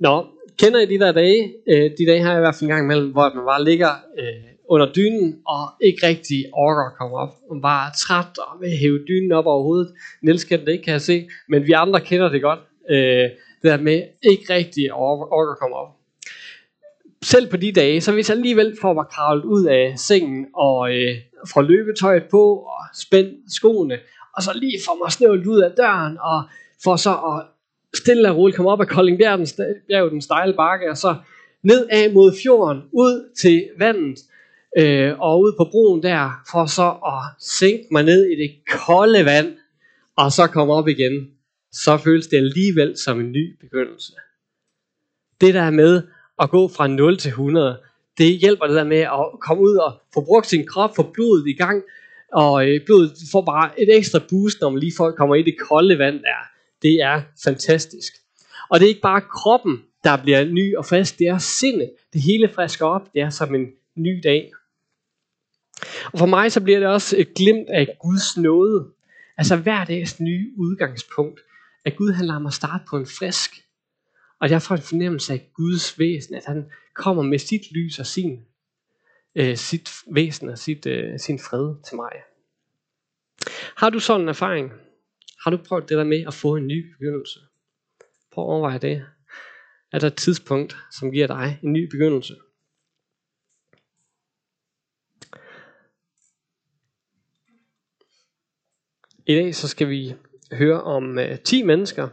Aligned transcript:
Nå, 0.00 0.26
kender 0.58 0.80
I 0.80 0.86
de 0.86 0.98
der 0.98 1.12
dage? 1.12 1.54
Øh, 1.68 1.90
de 1.98 2.06
dage 2.06 2.22
har 2.22 2.30
jeg 2.30 2.38
i 2.38 2.40
hvert 2.40 2.54
fald 2.54 2.70
en 2.70 2.74
gang 2.74 2.84
imellem, 2.84 3.12
hvor 3.12 3.34
man 3.34 3.44
bare 3.44 3.64
ligger 3.64 3.90
øh, 4.18 4.48
under 4.68 4.92
dynen 4.92 5.38
og 5.46 5.60
ikke 5.80 6.06
rigtig 6.06 6.44
orker 6.52 6.90
at 6.90 6.96
komme 6.98 7.16
op. 7.16 7.34
Man 7.50 7.62
bare 7.62 7.88
er 7.88 7.92
træt 7.98 8.38
og 8.38 8.60
vil 8.60 8.70
hæve 8.70 8.98
dynen 9.08 9.32
op 9.32 9.46
over 9.46 9.62
hovedet. 9.62 9.92
Niels 10.22 10.44
kender 10.44 10.64
det 10.64 10.72
ikke, 10.72 10.84
kan 10.84 10.92
jeg 10.92 11.00
se, 11.00 11.28
men 11.48 11.66
vi 11.66 11.72
andre 11.72 12.00
kender 12.00 12.28
det 12.28 12.42
godt. 12.42 12.58
Øh, 12.90 13.30
det 13.62 13.70
der 13.70 13.76
med 13.76 14.02
ikke 14.22 14.54
rigtig 14.54 14.92
orker, 14.92 15.52
at 15.52 15.58
komme 15.58 15.76
op. 15.76 15.88
Selv 17.22 17.50
på 17.50 17.56
de 17.56 17.72
dage, 17.72 18.00
så 18.00 18.12
hvis 18.12 18.28
jeg 18.28 18.36
alligevel 18.36 18.76
får 18.80 18.92
mig 18.92 19.04
kravlet 19.10 19.44
ud 19.44 19.64
af 19.64 19.94
sengen 19.96 20.46
og 20.54 20.94
øh, 20.94 21.16
får 21.52 21.62
løbetøjet 21.62 22.24
på 22.30 22.54
og 22.56 22.82
spændt 22.94 23.52
skoene, 23.54 23.98
og 24.36 24.42
så 24.42 24.50
lige 24.54 24.78
får 24.86 25.04
mig 25.04 25.12
snøvlet 25.12 25.46
ud 25.46 25.60
af 25.60 25.70
døren 25.76 26.18
og 26.20 26.42
får 26.84 26.96
så 26.96 27.10
at 27.10 27.57
stille 27.98 28.30
og 28.30 28.36
roligt 28.36 28.56
komme 28.56 28.70
op 28.70 28.80
ad 28.80 28.86
Koldingbjerg, 28.86 29.38
den, 29.38 29.46
bjerg, 29.88 30.10
den 30.10 30.22
stejle 30.22 30.54
bakke, 30.54 30.90
og 30.90 30.96
så 30.96 31.16
ned 31.62 31.86
af 31.90 32.12
mod 32.12 32.32
fjorden, 32.42 32.82
ud 32.92 33.34
til 33.40 33.68
vandet, 33.78 34.18
øh, 34.78 35.18
og 35.18 35.40
ud 35.40 35.52
på 35.58 35.68
broen 35.70 36.02
der, 36.02 36.42
for 36.50 36.66
så 36.66 36.88
at 37.06 37.42
sænke 37.44 37.86
mig 37.90 38.02
ned 38.02 38.24
i 38.24 38.36
det 38.42 38.50
kolde 38.70 39.24
vand, 39.24 39.56
og 40.16 40.32
så 40.32 40.46
komme 40.46 40.72
op 40.72 40.88
igen. 40.88 41.30
Så 41.72 41.96
føles 41.96 42.26
det 42.26 42.36
alligevel 42.36 42.96
som 42.96 43.20
en 43.20 43.32
ny 43.32 43.56
begyndelse. 43.60 44.12
Det 45.40 45.54
der 45.54 45.70
med 45.70 46.02
at 46.42 46.50
gå 46.50 46.68
fra 46.68 46.86
0 46.86 47.16
til 47.16 47.28
100, 47.28 47.80
det 48.18 48.38
hjælper 48.38 48.66
det 48.66 48.76
der 48.76 48.84
med 48.84 49.00
at 49.00 49.40
komme 49.40 49.62
ud 49.62 49.76
og 49.76 49.92
få 50.14 50.24
brugt 50.24 50.46
sin 50.46 50.66
krop, 50.66 50.96
få 50.96 51.02
blodet 51.14 51.46
i 51.46 51.52
gang, 51.52 51.82
og 52.32 52.68
øh, 52.68 52.80
blodet 52.86 53.12
får 53.32 53.42
bare 53.42 53.80
et 53.80 53.96
ekstra 53.96 54.20
boost, 54.30 54.60
når 54.60 54.70
man 54.70 54.80
lige 54.80 54.92
får, 54.96 55.10
kommer 55.10 55.34
i 55.34 55.42
det 55.42 55.56
kolde 55.68 55.98
vand 55.98 56.14
der. 56.14 56.57
Det 56.82 57.00
er 57.02 57.22
fantastisk. 57.44 58.12
Og 58.70 58.80
det 58.80 58.84
er 58.84 58.88
ikke 58.88 59.00
bare 59.00 59.20
kroppen, 59.20 59.82
der 60.04 60.22
bliver 60.22 60.44
ny 60.44 60.76
og 60.76 60.86
frisk, 60.86 61.18
det 61.18 61.26
er 61.26 61.38
sindet. 61.38 61.92
Det 62.12 62.22
hele 62.22 62.48
frisker 62.54 62.86
op, 62.86 63.12
det 63.14 63.22
er 63.22 63.30
som 63.30 63.54
en 63.54 63.66
ny 63.96 64.20
dag. 64.24 64.52
Og 66.12 66.18
for 66.18 66.26
mig 66.26 66.52
så 66.52 66.60
bliver 66.60 66.78
det 66.78 66.88
også 66.88 67.16
et 67.16 67.34
glimt 67.34 67.68
af 67.68 67.96
Guds 68.00 68.36
nåde. 68.36 68.88
Altså 69.36 69.56
hver 69.56 69.84
dags 69.84 70.20
nye 70.20 70.52
udgangspunkt. 70.56 71.40
At 71.84 71.96
Gud 71.96 72.12
han 72.12 72.26
lader 72.26 72.38
mig 72.38 72.52
starte 72.52 72.84
på 72.90 72.96
en 72.96 73.06
frisk. 73.06 73.50
Og 74.40 74.50
jeg 74.50 74.62
får 74.62 74.74
en 74.74 74.82
fornemmelse 74.82 75.32
af 75.32 75.50
Guds 75.54 75.98
væsen, 75.98 76.34
at 76.34 76.44
han 76.46 76.70
kommer 76.94 77.22
med 77.22 77.38
sit 77.38 77.72
lys 77.72 77.98
og 77.98 78.06
sin, 78.06 78.40
øh, 79.34 79.56
sit 79.56 79.90
væsen 80.12 80.48
og 80.48 80.58
sit, 80.58 80.86
øh, 80.86 81.18
sin 81.18 81.38
fred 81.38 81.74
til 81.88 81.96
mig. 81.96 82.12
Har 83.76 83.90
du 83.90 84.00
sådan 84.00 84.20
en 84.20 84.28
erfaring? 84.28 84.72
Har 85.48 85.56
du 85.56 85.62
prøvet 85.64 85.88
det 85.88 85.98
der 85.98 86.04
med 86.04 86.24
at 86.26 86.34
få 86.34 86.56
en 86.56 86.66
ny 86.66 86.92
begyndelse? 86.92 87.40
Prøv 88.32 88.44
at 88.44 88.48
overveje 88.48 88.78
det. 88.78 89.06
Er 89.92 89.98
der 89.98 90.06
et 90.06 90.16
tidspunkt, 90.16 90.76
som 90.98 91.12
giver 91.12 91.26
dig 91.26 91.58
en 91.62 91.72
ny 91.72 91.90
begyndelse? 91.90 92.34
I 99.26 99.34
dag 99.34 99.54
så 99.54 99.68
skal 99.68 99.88
vi 99.88 100.14
høre 100.52 100.82
om 100.82 101.18
øh, 101.18 101.30
uh, 101.30 101.38
10 101.44 101.62
mennesker, 101.62 102.08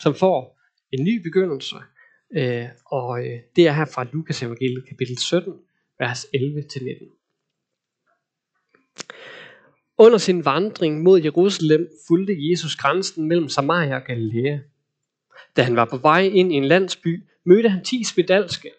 som 0.00 0.14
får 0.14 0.60
en 0.92 1.04
ny 1.04 1.22
begyndelse. 1.22 1.76
Uh, 2.30 2.68
og 2.86 3.08
uh, 3.08 3.38
det 3.56 3.66
er 3.66 3.72
her 3.72 3.84
fra 3.84 4.06
Lukas 4.12 4.42
evangeliet 4.42 4.88
kapitel 4.88 5.18
17, 5.18 5.52
vers 5.98 6.24
11-19. 6.24 7.16
Under 9.98 10.18
sin 10.18 10.44
vandring 10.44 11.02
mod 11.02 11.20
Jerusalem 11.22 11.88
fulgte 12.08 12.50
Jesus 12.50 12.76
grænsen 12.76 13.28
mellem 13.28 13.48
Samaria 13.48 13.96
og 13.96 14.04
Galilea. 14.04 14.58
Da 15.56 15.62
han 15.62 15.76
var 15.76 15.84
på 15.84 15.96
vej 15.96 16.20
ind 16.20 16.52
i 16.52 16.54
en 16.54 16.64
landsby, 16.64 17.24
mødte 17.44 17.68
han 17.68 17.84
ti 17.84 18.04
spedalske. 18.04 18.70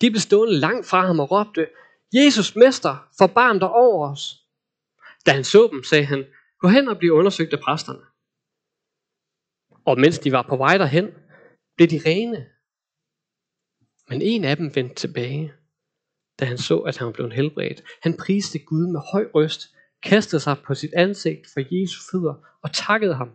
De 0.00 0.10
blev 0.10 0.20
stående 0.20 0.54
langt 0.54 0.86
fra 0.86 1.06
ham 1.06 1.20
og 1.20 1.30
råbte, 1.30 1.68
Jesus, 2.12 2.56
mester, 2.56 3.08
forbarm 3.18 3.58
dig 3.60 3.70
over 3.70 4.10
os. 4.10 4.44
Da 5.26 5.30
han 5.32 5.44
så 5.44 5.68
dem, 5.72 5.82
sagde 5.82 6.04
han, 6.04 6.24
gå 6.58 6.68
hen 6.68 6.88
og 6.88 6.98
bliv 6.98 7.12
undersøgt 7.12 7.52
af 7.52 7.60
præsterne. 7.60 8.04
Og 9.84 10.00
mens 10.00 10.18
de 10.18 10.32
var 10.32 10.42
på 10.42 10.56
vej 10.56 10.78
derhen, 10.78 11.10
blev 11.76 11.88
de 11.88 12.00
rene. 12.06 12.46
Men 14.08 14.22
en 14.22 14.44
af 14.44 14.56
dem 14.56 14.74
vendte 14.74 14.94
tilbage, 14.94 15.52
da 16.40 16.44
han 16.44 16.58
så, 16.58 16.78
at 16.78 16.96
han 16.96 17.06
var 17.06 17.12
blevet 17.12 17.32
helbredt. 17.32 17.82
Han 18.02 18.16
priste 18.16 18.58
Gud 18.58 18.86
med 18.86 19.00
høj 19.12 19.26
røst, 19.34 19.74
kastede 20.04 20.40
sig 20.40 20.56
på 20.66 20.74
sit 20.74 20.92
ansigt 20.94 21.46
for 21.52 21.60
Jesu 21.60 22.00
fødder 22.10 22.34
og 22.62 22.72
takkede 22.72 23.14
ham. 23.14 23.30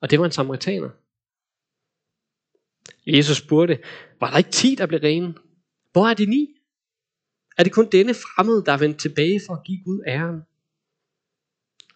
Og 0.00 0.10
det 0.10 0.18
var 0.18 0.24
en 0.24 0.32
samaritaner. 0.32 0.90
Jesus 3.06 3.36
spurgte, 3.36 3.78
var 4.20 4.30
der 4.30 4.38
ikke 4.38 4.50
ti, 4.50 4.74
der 4.74 4.86
blev 4.86 5.00
rene? 5.00 5.34
Hvor 5.92 6.08
er 6.08 6.14
de 6.14 6.26
ni? 6.26 6.56
Er 7.58 7.62
det 7.62 7.72
kun 7.72 7.88
denne 7.92 8.14
fremmede, 8.14 8.64
der 8.64 8.72
er 8.72 8.78
vendt 8.78 9.00
tilbage 9.00 9.40
for 9.46 9.54
at 9.54 9.64
give 9.64 9.82
Gud 9.84 10.02
æren? 10.06 10.42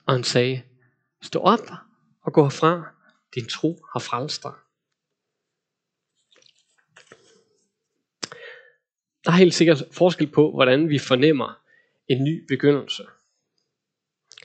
Og 0.06 0.14
han 0.14 0.24
sagde, 0.24 0.62
stå 1.22 1.38
op 1.38 1.70
og 2.22 2.32
gå 2.32 2.42
herfra, 2.42 2.94
din 3.34 3.48
tro 3.48 3.82
har 3.92 4.00
frelst 4.00 4.42
dig. 4.42 4.52
Der 9.24 9.30
er 9.30 9.36
helt 9.36 9.54
sikkert 9.54 9.82
forskel 9.92 10.26
på, 10.26 10.50
hvordan 10.50 10.88
vi 10.88 10.98
fornemmer 10.98 11.62
en 12.08 12.24
ny 12.24 12.46
begyndelse. 12.48 13.04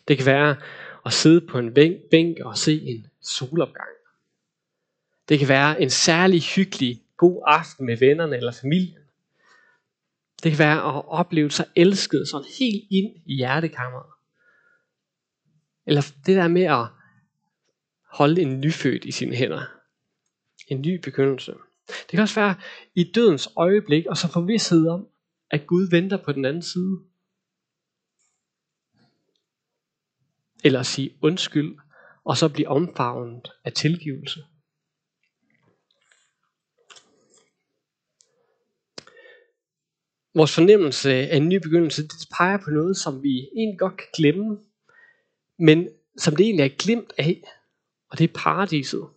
Det 0.08 0.18
kan 0.18 0.26
være 0.26 0.56
at 1.06 1.14
sidde 1.14 1.48
på 1.48 1.58
en 1.58 1.74
bænk 2.12 2.38
og 2.40 2.58
se 2.58 2.82
en 2.82 3.08
solopgang. 3.22 3.90
Det 5.30 5.40
kan 5.40 5.48
være 5.48 5.82
en 5.82 5.90
særlig 5.90 6.42
hyggelig 6.42 7.04
god 7.18 7.44
aften 7.48 7.86
med 7.86 7.98
vennerne 7.98 8.38
eller 8.38 8.52
familien. 8.62 9.04
Det 10.44 10.52
kan 10.52 10.60
være 10.60 10.98
at 10.98 11.04
opleve 11.08 11.52
sig 11.52 11.66
elsket 11.76 12.28
sådan 12.28 12.48
helt 12.60 12.84
ind 12.92 13.16
i 13.26 13.36
hjertekammeret. 13.36 14.10
Eller 15.86 16.02
det 16.26 16.36
der 16.36 16.48
med 16.48 16.64
at 16.64 16.88
holde 18.12 18.42
en 18.42 18.62
nyfødt 18.62 19.06
i 19.06 19.12
sine 19.12 19.36
hænder. 19.36 19.66
En 20.68 20.82
ny 20.82 21.00
begyndelse. 21.04 21.54
Det 21.88 22.10
kan 22.10 22.20
også 22.20 22.40
være 22.40 22.56
i 22.96 23.12
dødens 23.16 23.50
øjeblik, 23.56 24.06
og 24.06 24.18
så 24.18 24.28
få 24.28 24.42
vidshed 24.42 24.88
om, 24.88 25.08
at 25.52 25.68
Gud 25.68 25.90
venter 25.90 26.18
på 26.18 26.32
den 26.32 26.46
anden 26.46 26.62
side. 26.62 27.00
Eller 30.64 30.80
at 30.80 30.86
sige 30.86 31.18
undskyld, 31.22 31.78
og 32.24 32.38
så 32.38 32.50
blive 32.50 32.68
omfavnet 32.68 33.52
af 33.64 33.74
tilgivelse. 33.74 34.40
Vores 40.36 40.56
fornemmelse 40.56 41.12
af 41.12 41.38
en 41.38 41.50
ny 41.50 41.58
begyndelse, 41.64 42.04
det 42.04 42.28
peger 42.38 42.58
på 42.58 42.70
noget, 42.70 42.98
som 42.98 43.24
vi 43.24 43.50
egentlig 43.56 43.80
godt 43.80 43.98
kan 43.98 44.08
glemme, 44.18 44.58
men 45.60 45.90
som 46.18 46.36
det 46.36 46.46
egentlig 46.46 46.64
er 46.64 46.78
glemt 46.78 47.14
af, 47.18 47.42
og 48.10 48.18
det 48.18 48.30
er 48.30 48.34
paradiset. 48.36 49.08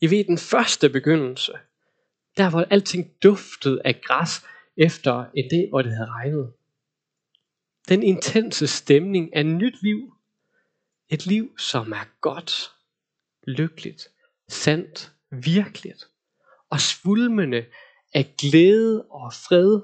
I 0.00 0.10
ved 0.10 0.24
den 0.24 0.38
første 0.38 0.90
begyndelse, 0.90 1.52
der 2.36 2.50
hvor 2.50 2.60
alting 2.60 3.22
duftede 3.22 3.82
af 3.84 4.00
græs 4.00 4.44
efter 4.76 5.24
en 5.34 5.48
dag, 5.50 5.68
hvor 5.68 5.82
det 5.82 5.92
havde 5.92 6.10
regnet. 6.10 6.52
Den 7.88 8.02
intense 8.02 8.66
stemning 8.66 9.36
af 9.36 9.46
nyt 9.46 9.82
liv. 9.82 10.15
Et 11.10 11.26
liv, 11.26 11.58
som 11.58 11.92
er 11.92 12.20
godt, 12.20 12.70
lykkeligt, 13.46 14.08
sandt, 14.48 15.12
virkeligt 15.30 16.08
og 16.70 16.80
svulmende 16.80 17.66
af 18.14 18.34
glæde 18.38 19.06
og 19.10 19.32
fred 19.32 19.80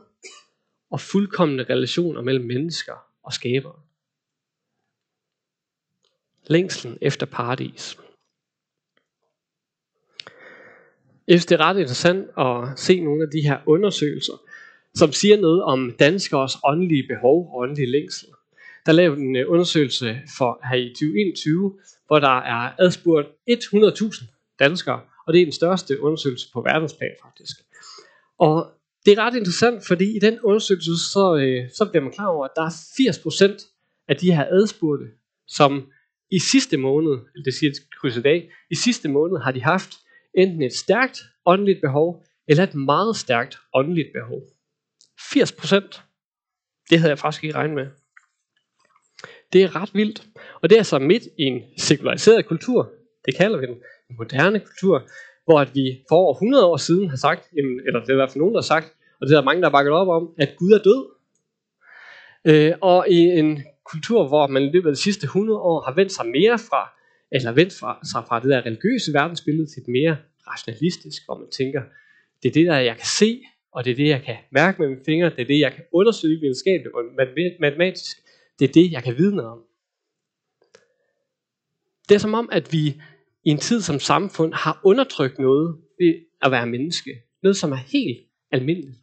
og 0.90 1.00
fuldkommende 1.00 1.64
relationer 1.64 2.22
mellem 2.22 2.44
mennesker 2.44 2.94
og 3.22 3.32
skaberen. 3.32 3.82
Længslen 6.46 6.98
efter 7.00 7.26
paradis. 7.26 7.98
Jeg 11.26 11.34
synes, 11.34 11.46
det 11.46 11.60
er 11.60 11.64
ret 11.64 11.78
interessant 11.78 12.28
at 12.38 12.78
se 12.78 13.00
nogle 13.00 13.22
af 13.22 13.30
de 13.30 13.40
her 13.40 13.60
undersøgelser, 13.66 14.42
som 14.94 15.12
siger 15.12 15.40
noget 15.40 15.62
om 15.62 15.92
danskers 15.98 16.56
åndelige 16.64 17.06
behov 17.08 17.48
og 17.52 17.58
åndelige 17.58 17.90
længsel. 17.90 18.28
Der 18.86 18.92
lavet 18.92 19.18
en 19.18 19.36
øh, 19.36 19.50
undersøgelse 19.50 20.20
for 20.36 20.60
her 20.68 20.76
i 20.76 20.88
2021, 20.88 21.78
hvor 22.06 22.18
der 22.18 22.38
er 22.38 22.72
adspurgt 22.78 23.28
100.000 23.50 24.56
danskere, 24.58 25.00
og 25.26 25.32
det 25.32 25.40
er 25.40 25.44
den 25.44 25.52
største 25.52 26.00
undersøgelse 26.00 26.46
på 26.52 26.60
verdensplan 26.60 27.10
faktisk. 27.22 27.56
Og 28.38 28.70
det 29.06 29.12
er 29.12 29.22
ret 29.22 29.36
interessant, 29.36 29.86
fordi 29.86 30.16
i 30.16 30.18
den 30.18 30.40
undersøgelse, 30.40 31.10
så, 31.12 31.36
øh, 31.36 31.70
så 31.70 31.84
bliver 31.90 32.02
man 32.02 32.12
klar 32.12 32.26
over, 32.26 32.44
at 32.44 32.50
der 32.56 32.62
er 32.62 32.70
80% 32.70 34.06
af 34.08 34.16
de 34.16 34.32
her 34.32 34.46
adspurgte, 34.50 35.06
som 35.48 35.86
i 36.30 36.38
sidste 36.38 36.76
måned, 36.76 37.12
eller 37.12 37.44
det 37.44 37.54
siger 37.54 37.72
kryds 38.00 38.16
i 38.16 38.22
dag, 38.22 38.50
i 38.70 38.74
sidste 38.74 39.08
måned 39.08 39.38
har 39.38 39.52
de 39.52 39.62
haft 39.62 39.90
enten 40.34 40.62
et 40.62 40.72
stærkt 40.72 41.18
åndeligt 41.46 41.80
behov, 41.80 42.24
eller 42.48 42.64
et 42.64 42.74
meget 42.74 43.16
stærkt 43.16 43.58
åndeligt 43.74 44.08
behov. 44.14 44.42
80%. 45.20 46.00
Det 46.90 46.98
havde 46.98 47.10
jeg 47.10 47.18
faktisk 47.18 47.44
ikke 47.44 47.56
regnet 47.56 47.74
med. 47.74 47.86
Det 49.52 49.62
er 49.62 49.76
ret 49.76 49.90
vildt. 49.94 50.22
Og 50.62 50.70
det 50.70 50.78
er 50.78 50.82
så 50.82 50.98
midt 50.98 51.22
i 51.38 51.42
en 51.42 51.62
sekulariseret 51.78 52.46
kultur. 52.46 52.90
Det 53.26 53.36
kalder 53.36 53.58
vi 53.58 53.66
den. 53.66 53.76
En 54.10 54.16
moderne 54.18 54.60
kultur. 54.60 55.08
hvor 55.44 55.60
at 55.60 55.74
vi 55.74 56.04
for 56.08 56.16
over 56.16 56.34
100 56.34 56.66
år 56.66 56.76
siden 56.76 57.08
har 57.10 57.16
sagt, 57.16 57.42
jamen, 57.56 57.80
eller 57.86 58.00
det 58.00 58.08
er 58.08 58.12
i 58.12 58.16
hvert 58.16 58.30
fald 58.30 58.38
nogen, 58.38 58.54
der 58.54 58.60
har 58.60 58.72
sagt, 58.74 58.86
og 59.20 59.26
det 59.26 59.34
er 59.34 59.38
der 59.38 59.44
mange, 59.44 59.62
der 59.62 59.68
har 59.68 59.76
bakket 59.78 59.92
op 59.92 60.08
om, 60.08 60.34
at 60.38 60.56
Gud 60.56 60.72
er 60.72 60.78
død. 60.78 61.02
Øh, 62.44 62.72
og 62.80 63.08
i 63.08 63.18
en 63.18 63.62
kultur, 63.84 64.28
hvor 64.28 64.46
man 64.46 64.62
i 64.62 64.70
løbet 64.70 64.88
af 64.88 64.94
de 64.94 65.02
sidste 65.02 65.24
100 65.24 65.60
år 65.60 65.80
har 65.80 65.94
vendt 65.94 66.12
sig 66.12 66.26
mere 66.26 66.58
fra, 66.58 66.82
eller 67.32 67.52
vendt 67.52 67.72
fra, 67.80 67.98
sig 68.12 68.22
fra 68.28 68.40
det 68.40 68.50
der 68.50 68.66
religiøse 68.66 69.12
verdensbillede 69.12 69.66
til 69.66 69.80
et 69.80 69.88
mere 69.88 70.16
rationalistisk, 70.46 71.22
hvor 71.26 71.38
man 71.38 71.50
tænker, 71.50 71.82
det 72.42 72.48
er 72.48 72.52
det 72.52 72.66
der, 72.66 72.78
jeg 72.78 72.96
kan 72.96 73.06
se, 73.06 73.40
og 73.72 73.84
det 73.84 73.90
er 73.90 73.94
det, 73.94 74.08
jeg 74.08 74.22
kan 74.22 74.36
mærke 74.52 74.82
med 74.82 74.88
mine 74.88 75.04
fingre, 75.04 75.30
det 75.30 75.40
er 75.40 75.44
det, 75.44 75.60
jeg 75.60 75.72
kan 75.72 75.84
undersøge 75.92 76.40
videnskabeligt 76.40 76.94
og 76.94 77.02
matematisk, 77.60 78.16
det 78.62 78.68
er 78.68 78.72
det, 78.72 78.92
jeg 78.92 79.04
kan 79.04 79.16
vidne 79.16 79.46
om. 79.46 79.58
Det 82.08 82.14
er 82.14 82.18
som 82.18 82.34
om, 82.34 82.48
at 82.52 82.72
vi 82.72 83.02
i 83.44 83.50
en 83.50 83.58
tid 83.58 83.80
som 83.82 84.00
samfund 84.00 84.54
har 84.54 84.80
undertrykt 84.84 85.38
noget 85.38 85.76
ved 85.98 86.14
at 86.42 86.50
være 86.50 86.66
menneske. 86.66 87.10
Noget, 87.42 87.56
som 87.56 87.72
er 87.72 87.76
helt 87.76 88.18
almindeligt. 88.50 88.98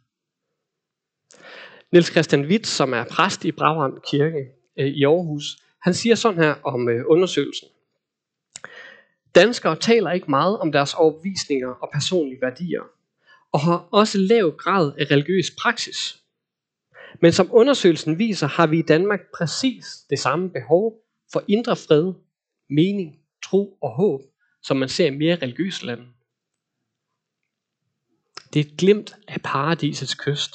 Niels 1.92 2.10
Christian 2.10 2.44
Witt, 2.44 2.66
som 2.66 2.92
er 2.92 3.04
præst 3.04 3.44
i 3.44 3.52
Brabrand 3.52 3.94
Kirke 4.10 4.46
øh, 4.78 4.86
i 4.86 5.04
Aarhus, 5.04 5.44
han 5.82 5.94
siger 5.94 6.14
sådan 6.14 6.42
her 6.42 6.54
om 6.64 6.88
øh, 6.88 7.04
undersøgelsen. 7.06 7.68
Danskere 9.34 9.76
taler 9.76 10.10
ikke 10.10 10.30
meget 10.30 10.58
om 10.58 10.72
deres 10.72 10.94
overbevisninger 10.94 11.68
og 11.68 11.90
personlige 11.92 12.40
værdier, 12.42 12.82
og 13.52 13.60
har 13.60 13.88
også 13.90 14.18
lav 14.18 14.56
grad 14.56 14.92
af 14.98 15.10
religiøs 15.10 15.50
praksis. 15.50 16.19
Men 17.20 17.32
som 17.32 17.48
undersøgelsen 17.52 18.18
viser, 18.18 18.46
har 18.46 18.66
vi 18.66 18.78
i 18.78 18.82
Danmark 18.82 19.20
præcis 19.34 19.86
det 20.10 20.18
samme 20.18 20.50
behov 20.50 20.94
for 21.32 21.44
indre 21.48 21.76
fred, 21.76 22.12
mening, 22.70 23.18
tro 23.44 23.78
og 23.82 23.90
håb, 23.90 24.20
som 24.62 24.76
man 24.76 24.88
ser 24.88 25.06
i 25.06 25.10
mere 25.10 25.36
religiøse 25.36 25.86
lande. 25.86 26.06
Det 28.52 28.60
er 28.60 28.64
et 28.64 28.76
glimt 28.78 29.16
af 29.28 29.42
paradisets 29.42 30.14
kyst. 30.14 30.54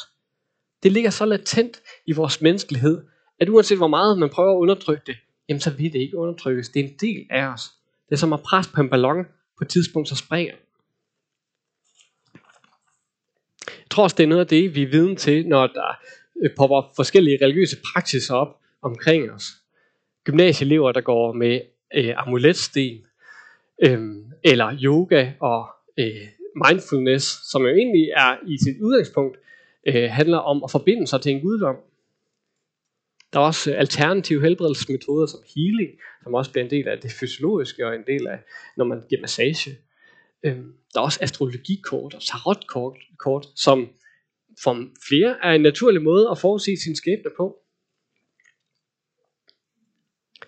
Det 0.83 0.91
ligger 0.91 1.09
så 1.09 1.25
latent 1.25 1.81
i 2.05 2.11
vores 2.11 2.41
menneskelighed, 2.41 3.03
at 3.39 3.49
uanset 3.49 3.77
hvor 3.77 3.87
meget 3.87 4.17
man 4.17 4.29
prøver 4.29 4.51
at 4.51 4.59
undertrykke 4.59 5.03
det, 5.05 5.17
jamen 5.49 5.61
så 5.61 5.69
vil 5.69 5.93
det 5.93 5.99
ikke 5.99 6.17
undertrykkes. 6.17 6.69
Det 6.69 6.79
er 6.79 6.83
en 6.83 6.97
del 6.99 7.27
af 7.29 7.45
os. 7.45 7.71
Det 8.09 8.15
er 8.15 8.19
som 8.19 8.33
at 8.33 8.41
presse 8.41 8.71
på 8.71 8.81
en 8.81 8.89
ballon 8.89 9.25
på 9.57 9.63
et 9.63 9.69
tidspunkt, 9.69 10.09
så 10.09 10.15
springer 10.15 10.53
Jeg 13.67 13.89
tror 13.89 14.03
også, 14.03 14.15
det 14.15 14.23
er 14.23 14.27
noget 14.27 14.41
af 14.41 14.47
det, 14.47 14.75
vi 14.75 14.83
er 14.83 14.87
viden 14.87 15.15
til, 15.15 15.47
når 15.47 15.67
der 15.67 15.99
Øh, 16.43 16.49
popper 16.57 16.91
forskellige 16.95 17.37
religiøse 17.41 17.77
praksiser 17.93 18.35
op 18.35 18.59
omkring 18.81 19.31
os. 19.31 19.45
Gymnasieelever, 20.23 20.91
der 20.91 21.01
går 21.01 21.33
med 21.33 21.61
øh, 21.95 22.13
amuletsten, 22.17 23.05
øh, 23.83 23.99
eller 24.43 24.77
yoga 24.81 25.31
og 25.39 25.67
øh, 25.99 26.27
mindfulness, 26.67 27.51
som 27.51 27.61
jo 27.61 27.67
egentlig 27.67 28.09
er 28.15 28.37
i 28.47 28.57
sit 28.57 28.81
udgangspunkt, 28.81 29.37
øh, 29.87 30.09
handler 30.09 30.37
om 30.37 30.63
at 30.63 30.71
forbinde 30.71 31.07
sig 31.07 31.21
til 31.21 31.31
en 31.31 31.41
guddom. 31.41 31.75
Der 33.33 33.39
er 33.39 33.43
også 33.43 33.71
øh, 33.71 33.79
alternative 33.79 34.41
helbredelsesmetoder 34.41 35.25
som 35.25 35.39
healing, 35.55 35.89
som 36.23 36.33
også 36.33 36.51
bliver 36.51 36.63
en 36.63 36.71
del 36.71 36.87
af 36.87 36.99
det 36.99 37.11
fysiologiske 37.11 37.87
og 37.87 37.95
en 37.95 38.03
del 38.07 38.27
af, 38.27 38.39
når 38.77 38.85
man 38.85 39.01
giver 39.09 39.21
massage. 39.21 39.71
Øh, 40.43 40.57
der 40.93 40.99
er 40.99 41.03
også 41.03 41.19
astrologikort 41.21 42.13
og 42.13 42.21
tarotkort, 42.21 42.97
kort, 43.17 43.47
som 43.55 43.89
for 44.63 44.85
flere 45.07 45.37
er 45.43 45.51
en 45.51 45.61
naturlig 45.61 46.01
måde 46.01 46.29
at 46.31 46.37
forudse 46.37 46.77
sin 46.83 46.95
skæbne 46.95 47.31
på. 47.37 47.57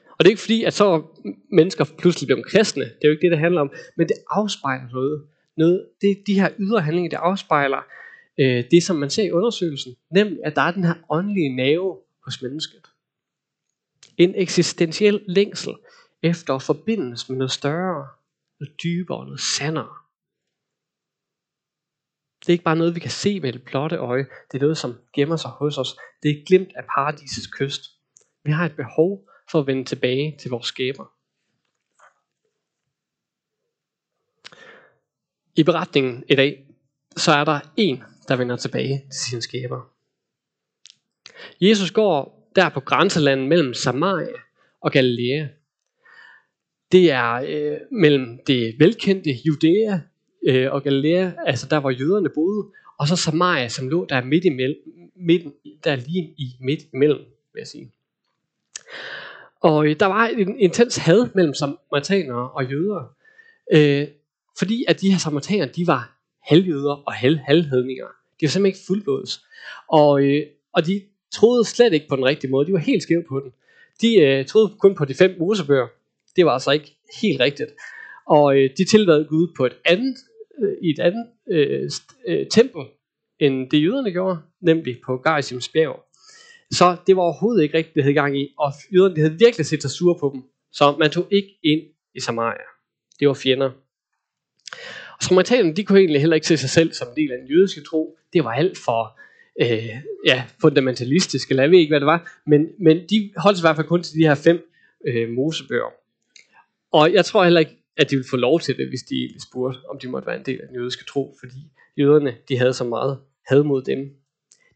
Og 0.10 0.20
det 0.20 0.26
er 0.26 0.30
ikke 0.30 0.42
fordi, 0.42 0.64
at 0.64 0.74
så 0.74 1.04
mennesker 1.52 1.86
pludselig 1.98 2.28
bliver 2.28 2.44
kristne. 2.44 2.84
Det 2.84 3.04
er 3.04 3.08
jo 3.08 3.12
ikke 3.12 3.22
det, 3.22 3.32
det 3.32 3.40
handler 3.40 3.62
om. 3.62 3.72
Men 3.98 4.08
det 4.08 4.16
afspejler 4.30 4.90
noget. 4.90 5.28
noget 5.58 5.88
det, 6.02 6.24
de 6.28 6.40
her 6.40 6.50
ydre 6.60 6.82
handlinger, 6.82 7.10
det 7.10 7.18
afspejler 7.18 7.86
øh, 8.40 8.64
det, 8.72 8.84
som 8.84 8.96
man 8.96 9.10
ser 9.10 9.24
i 9.24 9.32
undersøgelsen. 9.32 9.96
Nemlig, 10.12 10.40
at 10.46 10.56
der 10.56 10.62
er 10.62 10.72
den 10.72 10.84
her 10.84 10.96
åndelige 11.10 11.56
nerve 11.56 11.98
hos 12.26 12.42
mennesket. 12.42 12.82
En 14.18 14.36
eksistentiel 14.36 15.22
længsel 15.28 15.74
efter 16.24 16.54
at 16.54 16.62
forbindes 16.62 17.30
med 17.30 17.38
noget 17.38 17.52
større, 17.52 18.08
noget 18.60 18.84
dybere, 18.84 19.26
noget 19.26 19.40
sandere. 19.40 20.07
Det 22.48 22.54
er 22.54 22.56
ikke 22.56 22.64
bare 22.64 22.76
noget, 22.76 22.96
vi 22.96 23.00
kan 23.00 23.12
se 23.12 23.40
med 23.40 23.54
et 23.54 23.64
blotte 23.64 23.96
øje. 23.96 24.26
Det 24.52 24.58
er 24.58 24.62
noget, 24.62 24.78
som 24.78 24.96
gemmer 25.14 25.36
sig 25.36 25.52
hos 25.52 25.78
os. 25.78 25.98
Det 26.24 26.32
er 26.32 26.46
glemt 26.46 26.70
af 26.76 26.84
paradisets 26.96 27.48
kyst. 27.48 27.82
Vi 28.44 28.52
har 28.52 28.66
et 28.66 28.76
behov 28.76 29.28
for 29.52 29.60
at 29.60 29.68
vende 29.68 29.86
tilbage 29.86 30.38
til 30.40 30.52
vores 30.52 30.66
skaber. 30.66 31.06
I 35.56 35.64
beretningen 35.64 36.24
i 36.30 36.36
dag, 36.36 36.68
så 37.16 37.32
er 37.32 37.44
der 37.44 37.60
en, 37.78 38.04
der 38.28 38.36
vender 38.36 38.56
tilbage 38.56 39.06
til 39.12 39.22
sin 39.30 39.42
skaber. 39.42 39.94
Jesus 41.62 41.92
går 41.92 42.50
der 42.56 42.70
på 42.70 42.80
grænselandet 42.80 43.48
mellem 43.48 43.74
Samaria 43.74 44.38
og 44.82 44.92
Galilea. 44.92 45.48
Det 46.92 47.12
er 47.12 47.34
øh, 47.34 47.78
mellem 47.92 48.40
det 48.48 48.76
velkendte 48.80 49.30
Judæa 49.46 50.00
øh, 50.48 50.72
og 50.72 50.84
Galilea, 50.84 51.32
altså 51.46 51.68
der 51.70 51.80
hvor 51.80 51.90
jøderne 51.90 52.30
boede, 52.30 52.68
og 53.00 53.08
så 53.08 53.16
Samaria, 53.16 53.68
som 53.68 53.90
lå 53.90 54.06
der 54.06 54.24
midt 54.24 54.46
imellem, 54.46 54.78
midt, 55.16 55.44
der 55.84 55.96
lige 55.96 56.34
i 56.38 56.56
midt 56.60 56.80
imellem, 56.94 57.20
vil 57.54 57.60
jeg 57.60 57.68
sige. 57.68 57.92
Og 59.62 59.88
øh, 59.88 59.96
der 60.00 60.06
var 60.06 60.28
en 60.28 60.60
intens 60.60 60.98
had 60.98 61.30
mellem 61.36 61.54
samaritanere 61.54 62.50
og 62.52 62.66
jøder, 62.66 63.16
øh, 63.74 64.08
fordi 64.60 64.86
at 64.88 65.02
de 65.02 65.12
her 65.12 65.18
samaritanere, 65.18 65.68
de 65.76 65.88
var 65.88 66.18
halvjøder 66.44 67.04
og 67.08 67.14
halv 67.14 67.38
halvhedninger. 67.38 68.06
De 68.06 68.46
var 68.46 68.48
simpelthen 68.48 68.66
ikke 68.66 68.86
fuldblods. 68.88 69.46
Og, 69.88 70.24
øh, 70.24 70.46
og 70.74 70.86
de 70.86 71.02
troede 71.32 71.66
slet 71.66 71.94
ikke 71.94 72.08
på 72.08 72.16
den 72.16 72.26
rigtige 72.26 72.52
måde. 72.52 72.68
De 72.68 72.74
var 72.74 72.80
helt 72.80 73.04
skæve 73.04 73.24
på 73.30 73.40
den. 73.40 73.52
De 74.02 74.16
øh, 74.16 74.46
troede 74.46 74.76
kun 74.80 74.96
på 74.96 75.06
de 75.06 75.14
fem 75.14 75.36
mosebøger. 75.40 75.88
Det 76.36 76.46
var 76.46 76.52
altså 76.52 76.72
ikke 76.72 76.98
helt 77.22 77.40
rigtigt. 77.40 77.70
Og 78.28 78.58
øh, 78.58 78.70
de 78.78 78.86
tilbad 78.86 79.26
Gud 79.28 79.48
på 79.58 79.66
et 79.66 79.78
andet, 79.86 80.16
øh, 80.64 80.78
i 80.84 80.90
et 80.90 81.00
andet 81.00 81.28
øh, 81.52 81.90
øh, 82.28 82.48
tempel, 82.52 82.82
end 83.40 83.70
det 83.70 83.84
jøderne 83.84 84.12
gjorde, 84.12 84.40
nemlig 84.62 84.98
på 85.06 85.18
Gerasims 85.18 85.70
bjerg. 85.70 86.04
Så 86.72 86.98
det 87.08 87.16
var 87.16 87.22
overhovedet 87.22 87.64
ikke 87.64 87.78
rigtigt, 87.78 87.96
det 87.96 88.04
havde 88.04 88.14
gang 88.14 88.40
i, 88.40 88.54
og 88.60 88.72
jøderne 88.94 89.18
havde 89.18 89.40
virkelig 89.40 89.66
set 89.66 89.82
sig 89.82 89.92
sure 89.92 90.18
på 90.20 90.32
dem. 90.34 90.44
Så 90.72 90.96
man 91.00 91.12
tog 91.12 91.28
ikke 91.32 91.60
ind 91.64 91.82
i 92.16 92.20
Samaria. 92.20 92.68
Det 93.20 93.28
var 93.28 93.34
fjender. 93.34 93.72
Og 95.18 95.24
samaritanerne, 95.24 95.76
de 95.76 95.84
kunne 95.84 96.00
egentlig 96.00 96.22
heller 96.22 96.36
ikke 96.36 96.48
se 96.48 96.58
sig 96.58 96.70
selv 96.70 96.94
som 96.94 97.08
en 97.08 97.16
del 97.16 97.32
af 97.32 97.38
den 97.38 97.48
jødiske 97.48 97.82
tro. 97.82 98.18
Det 98.34 98.44
var 98.44 98.52
alt 98.52 98.78
for 98.78 99.20
øh, 99.62 99.90
ja, 100.26 100.44
fundamentalistisk, 100.62 101.50
eller 101.50 101.64
jeg 101.64 101.72
ved 101.72 101.80
ikke, 101.80 101.92
hvad 101.92 102.00
det 102.00 102.06
var. 102.06 102.40
Men, 102.46 102.68
men 102.80 102.98
de 102.98 103.32
holdt 103.38 103.58
sig 103.58 103.64
i 103.64 103.68
hvert 103.68 103.76
fald 103.76 103.88
kun 103.88 104.04
til 104.04 104.20
de 104.20 104.28
her 104.28 104.36
fem 104.36 104.70
øh, 105.08 105.30
mosebøger. 105.30 105.92
Og 106.92 107.14
jeg 107.14 107.26
tror 107.26 107.44
heller 107.44 107.60
ikke, 107.60 107.78
at 107.98 108.10
de 108.10 108.16
ville 108.16 108.30
få 108.30 108.38
lov 108.38 108.60
til 108.60 108.78
det, 108.78 108.88
hvis 108.90 109.02
de 109.02 109.42
spurgte, 109.42 109.80
om 109.90 110.00
de 110.00 110.08
måtte 110.08 110.28
være 110.28 110.38
en 110.38 110.46
del 110.46 110.62
af 110.62 110.68
den 110.68 110.76
jødiske 110.76 111.06
tro, 111.06 111.36
fordi 111.40 111.58
jøderne, 111.98 112.38
de 112.50 112.58
havde 112.58 112.74
så 112.74 112.84
meget 112.84 113.20
had 113.46 113.64
mod 113.64 113.82
dem. 113.82 114.00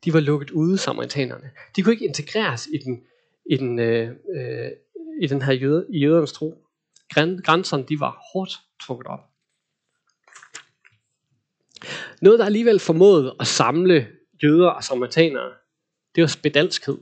De 0.05 0.13
var 0.13 0.19
lukket 0.19 0.51
ude, 0.51 0.77
samaritanerne. 0.77 1.49
De 1.75 1.81
kunne 1.81 1.93
ikke 1.93 2.05
integreres 2.05 2.67
i 2.67 2.77
den, 2.77 3.03
i 3.51 3.57
den, 3.57 3.79
øh, 3.79 4.09
øh, 4.35 4.71
i 5.21 5.27
den 5.27 5.41
her 5.41 5.53
jøde, 5.53 5.85
i 5.89 5.99
jødernes 5.99 6.33
tro. 6.33 6.67
Grænserne, 7.43 7.85
de 7.89 7.99
var 7.99 8.23
hårdt 8.33 8.51
trukket 8.81 9.07
op. 9.07 9.19
Noget, 12.21 12.39
der 12.39 12.45
alligevel 12.45 12.79
formåede 12.79 13.35
at 13.39 13.47
samle 13.47 14.07
jøder 14.43 14.67
og 14.67 14.83
samaritanere, 14.83 15.51
det 16.15 16.21
var 16.21 16.27
spedalskhed. 16.27 16.97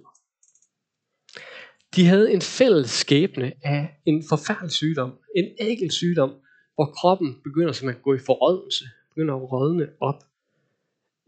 De 1.95 2.05
havde 2.05 2.33
en 2.33 2.41
fælles 2.41 2.89
skæbne 2.89 3.53
af 3.63 3.99
en 4.05 4.23
forfærdelig 4.29 4.71
sygdom, 4.71 5.11
en 5.35 5.45
ægel 5.59 5.91
sygdom, 5.91 6.29
hvor 6.75 6.85
kroppen 6.85 7.35
begynder 7.43 7.71
som 7.71 7.89
at 7.89 8.01
gå 8.01 8.13
i 8.13 8.19
forrådelse, 8.25 8.85
begynder 9.09 9.35
at 9.35 9.51
rådne 9.51 9.87
op. 10.01 10.23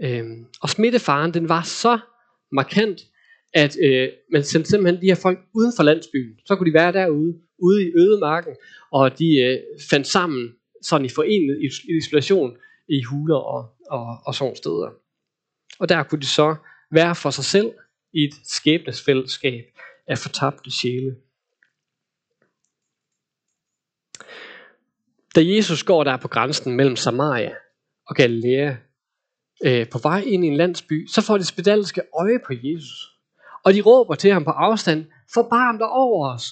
Øhm, 0.01 0.45
og 0.61 0.69
smittefaren, 0.69 1.33
den 1.33 1.49
var 1.49 1.63
så 1.63 1.99
markant, 2.51 3.01
at 3.53 3.77
øh, 3.83 4.09
man 4.31 4.43
sendte 4.43 4.69
simpelthen 4.69 5.01
de 5.01 5.07
her 5.07 5.15
folk 5.15 5.39
uden 5.55 5.73
for 5.75 5.83
landsbyen. 5.83 6.39
Så 6.45 6.55
kunne 6.55 6.69
de 6.69 6.73
være 6.73 6.91
derude, 6.91 7.33
ude 7.59 7.83
i 7.83 7.91
ødemarken, 7.95 8.55
og 8.91 9.19
de 9.19 9.35
øh, 9.37 9.59
fandt 9.89 10.07
sammen 10.07 10.55
sådan 10.81 11.05
i 11.05 11.09
forenet 11.09 11.71
isolation 12.01 12.57
i 12.89 13.03
huler 13.03 13.35
og, 13.35 13.69
og, 13.89 14.17
og 14.25 14.35
sådan 14.35 14.55
steder. 14.55 14.89
Og 15.79 15.89
der 15.89 16.03
kunne 16.03 16.21
de 16.21 16.27
så 16.27 16.55
være 16.91 17.15
for 17.15 17.29
sig 17.29 17.45
selv 17.45 17.71
i 18.13 18.23
et 18.23 18.33
skæbnesfællesskab 18.43 19.63
af 20.11 20.17
fortabte 20.17 20.71
sjæle. 20.71 21.15
Da 25.35 25.41
Jesus 25.55 25.83
går 25.83 26.03
der 26.03 26.17
på 26.17 26.27
grænsen 26.27 26.75
mellem 26.75 26.95
Samaria 26.95 27.53
og 28.07 28.15
Galilea, 28.15 28.75
øh, 29.65 29.89
på 29.89 29.97
vej 29.97 30.19
ind 30.19 30.45
i 30.45 30.47
en 30.47 30.57
landsby, 30.57 31.07
så 31.07 31.21
får 31.21 31.37
de 31.37 31.45
spedalske 31.45 32.01
øje 32.19 32.39
på 32.47 32.53
Jesus. 32.63 33.17
Og 33.63 33.73
de 33.73 33.81
råber 33.81 34.15
til 34.15 34.31
ham 34.31 34.43
på 34.43 34.51
afstand, 34.51 35.05
forbarm 35.33 35.77
dig 35.77 35.87
over 35.89 36.33
os. 36.33 36.45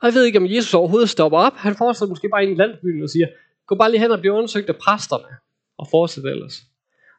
Og 0.00 0.06
jeg 0.06 0.14
ved 0.14 0.24
ikke, 0.24 0.38
om 0.38 0.46
Jesus 0.46 0.74
overhovedet 0.74 1.10
stopper 1.10 1.38
op. 1.38 1.52
Han 1.56 1.76
fortsætter 1.76 2.08
måske 2.08 2.28
bare 2.28 2.42
ind 2.42 2.52
i 2.52 2.54
landsbyen 2.54 3.02
og 3.02 3.10
siger, 3.10 3.26
Gå 3.66 3.74
bare 3.74 3.90
lige 3.90 4.00
hen 4.00 4.10
og 4.10 4.20
bliv 4.20 4.32
undersøgt 4.32 4.68
af 4.68 4.76
præsterne. 4.76 5.36
Og 5.78 5.88
fortsæt 5.90 6.24
ellers. 6.24 6.60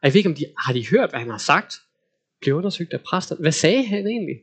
Og 0.02 0.04
jeg 0.04 0.14
ved 0.14 0.18
ikke, 0.18 0.30
om 0.30 0.36
de, 0.36 0.46
har 0.58 0.74
de 0.74 0.88
hørt, 0.92 1.10
hvad 1.10 1.20
han 1.20 1.30
har 1.30 1.38
sagt? 1.38 1.76
Bliv 2.42 2.54
undersøgt 2.54 2.94
af 2.94 3.02
præsterne. 3.02 3.42
Hvad 3.42 3.52
sagde 3.52 3.86
han 3.86 4.08
egentlig? 4.08 4.36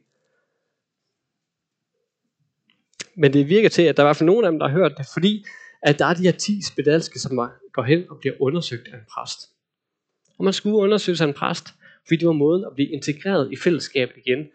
Men 3.16 3.32
det 3.32 3.48
virker 3.48 3.68
til, 3.68 3.82
at 3.82 3.96
der 3.96 4.02
er 4.02 4.06
i 4.06 4.08
hvert 4.08 4.16
fald 4.16 4.26
nogen 4.26 4.44
af 4.44 4.50
dem, 4.50 4.58
der 4.58 4.68
har 4.68 4.74
hørt 4.74 4.98
det, 4.98 5.06
fordi 5.12 5.44
at 5.82 5.98
der 5.98 6.06
er 6.06 6.14
de 6.14 6.22
her 6.22 6.32
10 6.32 6.62
spedalske, 6.62 7.18
som 7.18 7.50
går 7.72 7.82
hen 7.82 8.04
og 8.10 8.18
bliver 8.18 8.34
undersøgt 8.40 8.88
af 8.88 8.94
en 8.98 9.04
præst. 9.14 9.50
Og 10.38 10.44
man 10.44 10.52
skulle 10.52 10.76
undersøge 10.76 11.16
sig 11.16 11.24
en 11.28 11.34
præst, 11.34 11.68
fordi 12.06 12.16
det 12.16 12.26
var 12.26 12.32
måden 12.32 12.64
at 12.64 12.72
blive 12.74 12.88
integreret 12.88 13.52
i 13.52 13.56
fællesskabet 13.56 14.16
igen. 14.26 14.48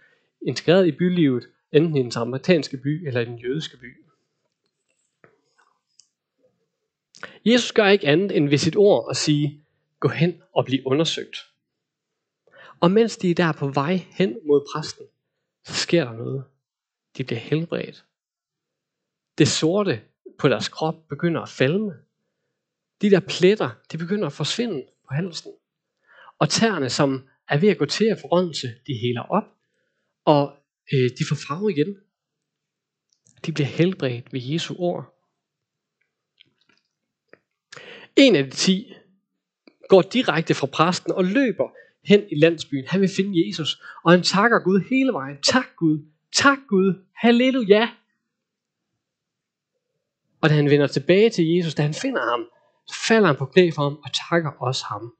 Integreret 0.47 0.87
i 0.87 0.91
bylivet, 0.91 1.47
enten 1.71 1.97
i 1.97 2.03
den 2.03 2.11
samaritanske 2.11 2.77
by 2.77 3.07
eller 3.07 3.21
i 3.21 3.25
den 3.25 3.37
jødiske 3.37 3.77
by. 3.77 3.97
Jesus 7.45 7.71
gør 7.71 7.87
ikke 7.87 8.07
andet 8.07 8.37
end 8.37 8.49
ved 8.49 8.57
sit 8.57 8.75
ord 8.75 9.07
at 9.09 9.17
sige, 9.17 9.63
gå 9.99 10.07
hen 10.07 10.41
og 10.53 10.65
bliv 10.65 10.79
undersøgt. 10.85 11.37
Og 12.79 12.91
mens 12.91 13.17
de 13.17 13.31
er 13.31 13.35
der 13.35 13.51
på 13.51 13.67
vej 13.67 14.05
hen 14.11 14.37
mod 14.47 14.67
præsten, 14.73 15.05
så 15.65 15.73
sker 15.73 16.05
der 16.05 16.13
noget. 16.13 16.43
De 17.17 17.23
bliver 17.23 17.39
helbredt. 17.39 18.05
Det 19.37 19.47
sorte 19.47 20.01
på 20.39 20.47
deres 20.47 20.69
krop 20.69 21.07
begynder 21.09 21.41
at 21.41 21.49
falme. 21.49 21.93
De 23.01 23.09
der 23.09 23.19
pletter, 23.19 23.69
de 23.91 23.97
begynder 23.97 24.27
at 24.27 24.33
forsvinde 24.33 24.85
på 25.07 25.13
halsen. 25.13 25.51
Og 26.39 26.49
tæerne, 26.49 26.89
som 26.89 27.27
er 27.47 27.57
ved 27.57 27.69
at 27.69 27.77
gå 27.77 27.85
til 27.85 28.05
at 28.05 28.19
forrådnelse, 28.21 28.67
de 28.87 28.93
heler 28.93 29.21
op, 29.21 29.43
og 30.25 30.57
øh, 30.93 31.09
de 31.19 31.25
får 31.29 31.35
farve 31.47 31.71
igen. 31.71 31.95
De 33.45 33.51
bliver 33.51 33.67
helbredt 33.67 34.33
ved 34.33 34.41
Jesu 34.43 34.75
ord. 34.77 35.17
En 38.15 38.35
af 38.35 38.43
de 38.43 38.49
ti 38.49 38.93
går 39.89 40.01
direkte 40.01 40.53
fra 40.53 40.67
præsten 40.67 41.11
og 41.11 41.25
løber 41.25 41.69
hen 42.03 42.23
i 42.31 42.35
landsbyen. 42.35 42.87
Han 42.87 43.01
vil 43.01 43.09
finde 43.15 43.47
Jesus, 43.47 43.81
og 44.03 44.11
han 44.11 44.23
takker 44.23 44.59
Gud 44.59 44.79
hele 44.89 45.13
vejen. 45.13 45.41
Tak 45.41 45.75
Gud, 45.75 46.05
tak 46.33 46.57
Gud, 46.67 47.05
halleluja. 47.15 47.89
Og 50.41 50.49
da 50.49 50.53
han 50.53 50.69
vender 50.69 50.87
tilbage 50.87 51.29
til 51.29 51.55
Jesus, 51.55 51.75
da 51.75 51.81
han 51.81 51.93
finder 51.93 52.29
ham, 52.29 52.45
så 52.87 52.95
falder 53.07 53.27
han 53.27 53.35
på 53.35 53.45
knæ 53.45 53.71
for 53.75 53.83
ham 53.83 53.97
og 54.05 54.09
takker 54.29 54.51
også 54.51 54.85
ham. 54.85 55.13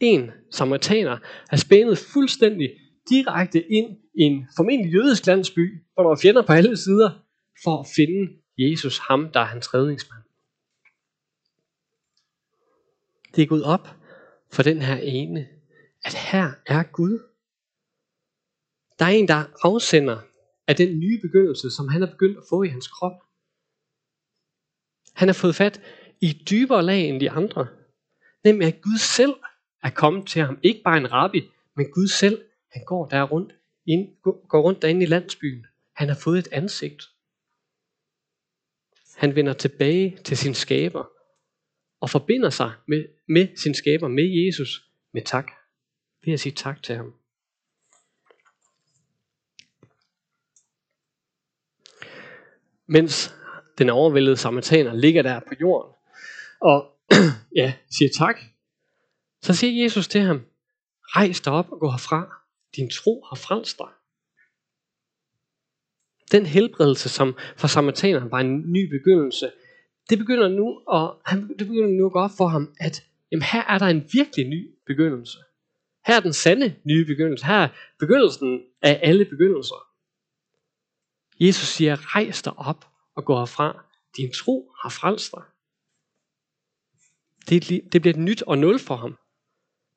En 0.00 0.30
samaritaner 0.50 1.18
har 1.48 1.56
spændet 1.56 1.98
fuldstændig 1.98 2.70
direkte 3.10 3.72
ind 3.72 3.96
i 4.14 4.22
en 4.22 4.48
formentlig 4.56 4.92
jødisk 4.94 5.26
landsby, 5.26 5.84
hvor 5.94 6.02
der 6.02 6.08
var 6.08 6.18
fjender 6.22 6.42
på 6.46 6.52
alle 6.52 6.76
sider, 6.76 7.10
for 7.64 7.80
at 7.80 7.86
finde 7.96 8.32
Jesus, 8.58 8.98
ham 8.98 9.32
der 9.32 9.40
er 9.40 9.44
hans 9.44 9.74
redningsmand. 9.74 10.22
Det 13.36 13.42
er 13.42 13.46
gået 13.46 13.64
op 13.64 13.88
for 14.52 14.62
den 14.62 14.82
her 14.82 14.96
ene, 14.96 15.48
at 16.04 16.14
her 16.14 16.52
er 16.66 16.82
Gud. 16.82 17.18
Der 18.98 19.04
er 19.04 19.10
en, 19.10 19.28
der 19.28 19.44
afsender 19.62 20.18
af 20.66 20.76
den 20.76 20.98
nye 20.98 21.18
begyndelse, 21.22 21.70
som 21.70 21.88
han 21.88 22.00
har 22.00 22.10
begyndt 22.10 22.38
at 22.38 22.44
få 22.50 22.62
i 22.62 22.68
hans 22.68 22.88
krop. 22.88 23.12
Han 25.14 25.28
har 25.28 25.32
fået 25.32 25.54
fat 25.54 25.80
i 26.20 26.42
dybere 26.50 26.82
lag 26.82 27.08
end 27.08 27.20
de 27.20 27.30
andre. 27.30 27.66
Nemlig 28.44 28.68
at 28.68 28.80
Gud 28.80 28.98
selv 28.98 29.34
er 29.82 29.90
kommet 29.90 30.26
til 30.26 30.42
ham. 30.42 30.58
Ikke 30.62 30.82
bare 30.84 30.96
en 30.96 31.12
rabbi, 31.12 31.42
men 31.76 31.90
Gud 31.90 32.08
selv. 32.08 32.44
Han 32.72 32.84
går 32.84 33.06
der 33.06 33.22
rundt, 33.22 33.54
ind, 33.86 34.08
går 34.48 34.60
rundt 34.60 34.82
derinde 34.82 35.02
i 35.02 35.06
landsbyen. 35.06 35.66
Han 35.94 36.08
har 36.08 36.16
fået 36.16 36.38
et 36.38 36.48
ansigt. 36.52 37.02
Han 39.16 39.34
vender 39.34 39.52
tilbage 39.52 40.18
til 40.24 40.36
sin 40.36 40.54
skaber 40.54 41.04
og 42.00 42.10
forbinder 42.10 42.50
sig 42.50 42.72
med, 42.88 43.04
med 43.28 43.56
sin 43.56 43.74
skaber, 43.74 44.08
med 44.08 44.44
Jesus, 44.46 44.90
med 45.12 45.22
tak. 45.22 45.50
Ved 46.24 46.32
at 46.32 46.40
sige 46.40 46.52
tak 46.52 46.82
til 46.82 46.96
ham. 46.96 47.14
Mens 52.86 53.34
den 53.80 53.90
overvældede 53.90 54.36
samaritaner 54.36 54.94
ligger 54.94 55.22
der 55.22 55.40
på 55.40 55.54
jorden, 55.60 55.92
og 56.60 56.96
ja, 57.60 57.74
siger 57.90 58.10
tak, 58.18 58.40
så 59.42 59.54
siger 59.54 59.82
Jesus 59.82 60.08
til 60.08 60.20
ham, 60.20 60.40
rejs 61.02 61.40
dig 61.40 61.52
op 61.52 61.72
og 61.72 61.80
gå 61.80 61.90
herfra. 61.90 62.36
Din 62.76 62.90
tro 62.90 63.24
har 63.28 63.36
frelst 63.36 63.78
dig. 63.78 63.88
Den 66.32 66.46
helbredelse, 66.46 67.08
som 67.08 67.36
for 67.56 67.68
samaritaneren 67.68 68.30
var 68.30 68.40
en 68.40 68.72
ny 68.72 68.90
begyndelse, 68.90 69.50
det 70.10 70.18
begynder 70.18 70.48
nu 70.48 70.80
at, 70.92 71.10
han, 71.24 71.48
det 71.48 71.66
begynder 71.66 71.88
nu 71.88 72.06
at 72.06 72.12
gå 72.12 72.18
op 72.18 72.30
for 72.38 72.46
ham, 72.46 72.74
at 72.80 73.04
jamen, 73.32 73.42
her 73.42 73.62
er 73.62 73.78
der 73.78 73.86
en 73.86 74.04
virkelig 74.12 74.48
ny 74.48 74.74
begyndelse. 74.86 75.38
Her 76.06 76.16
er 76.16 76.20
den 76.20 76.32
sande 76.32 76.74
nye 76.84 77.04
begyndelse. 77.04 77.46
Her 77.46 77.54
er 77.54 77.68
begyndelsen 77.98 78.62
af 78.82 79.00
alle 79.02 79.24
begyndelser. 79.24 79.86
Jesus 81.40 81.68
siger, 81.68 82.14
rejs 82.16 82.42
dig 82.42 82.58
op 82.58 82.89
og 83.16 83.24
gå 83.24 83.38
herfra. 83.38 83.84
Din 84.16 84.32
tro 84.32 84.72
har 84.82 84.88
frelst 84.88 85.32
dig. 85.32 85.42
Det, 87.48 87.92
det 87.92 88.02
bliver 88.02 88.14
et 88.14 88.20
nyt 88.20 88.42
og 88.42 88.58
nul 88.58 88.78
for 88.78 88.96
ham. 88.96 89.18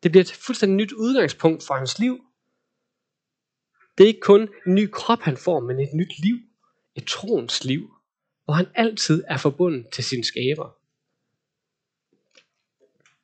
Det 0.04 0.12
bliver 0.12 0.24
et 0.24 0.32
fuldstændig 0.46 0.76
nyt 0.78 0.92
udgangspunkt 0.92 1.64
for 1.68 1.74
hans 1.74 2.00
liv. 2.00 2.26
Det 3.98 4.04
er 4.04 4.08
ikke 4.08 4.20
kun 4.20 4.42
en 4.42 4.76
ny 4.76 4.90
krop, 4.94 5.20
han 5.20 5.38
får, 5.38 5.60
men 5.60 5.80
et 5.80 5.94
nyt 5.94 6.20
liv. 6.20 6.38
Et 6.96 7.08
troens 7.08 7.64
liv 7.64 7.94
hvor 8.44 8.54
han 8.54 8.68
altid 8.76 9.24
er 9.28 9.38
forbundet 9.38 9.88
til 9.94 10.04
sin 10.04 10.24
skaber. 10.24 10.78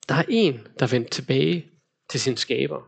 Der 0.10 0.15
er 0.15 0.25
en, 0.29 0.67
der 0.79 0.88
vendte 0.88 1.10
tilbage 1.10 1.72
til 2.10 2.19
sin 2.19 2.38
skaber. 2.38 2.81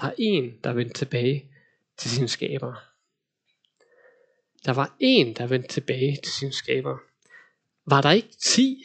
Der 0.00 0.06
er 0.06 0.14
en, 0.18 0.60
der 0.64 0.72
vendte 0.72 0.94
tilbage 0.94 1.52
til 1.96 2.10
sin 2.10 2.28
skaber. 2.28 2.74
Der 4.66 4.72
var 4.72 4.96
en, 5.00 5.34
der 5.34 5.46
vendte 5.46 5.68
tilbage 5.68 6.16
til 6.24 6.32
sin 6.32 6.52
skaber. 6.52 6.98
Var 7.86 8.00
der 8.00 8.10
ikke 8.10 8.36
ti, 8.38 8.84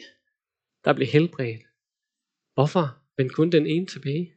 der 0.84 0.92
blev 0.92 1.08
helbredt? 1.08 1.62
Hvorfor 2.54 2.98
vendte 3.16 3.34
kun 3.34 3.52
den 3.52 3.66
ene 3.66 3.86
tilbage? 3.86 4.34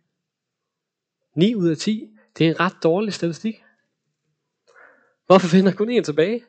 9 1.35 1.55
ud 1.55 1.69
af 1.69 1.77
10, 1.77 2.09
det 2.37 2.45
er 2.45 2.51
en 2.51 2.59
ret 2.59 2.83
dårlig 2.83 3.13
statistik. 3.13 3.55
Hvorfor 5.25 5.57
vender 5.57 5.73
kun 5.73 5.89
en 5.89 6.03
tilbage? 6.03 6.45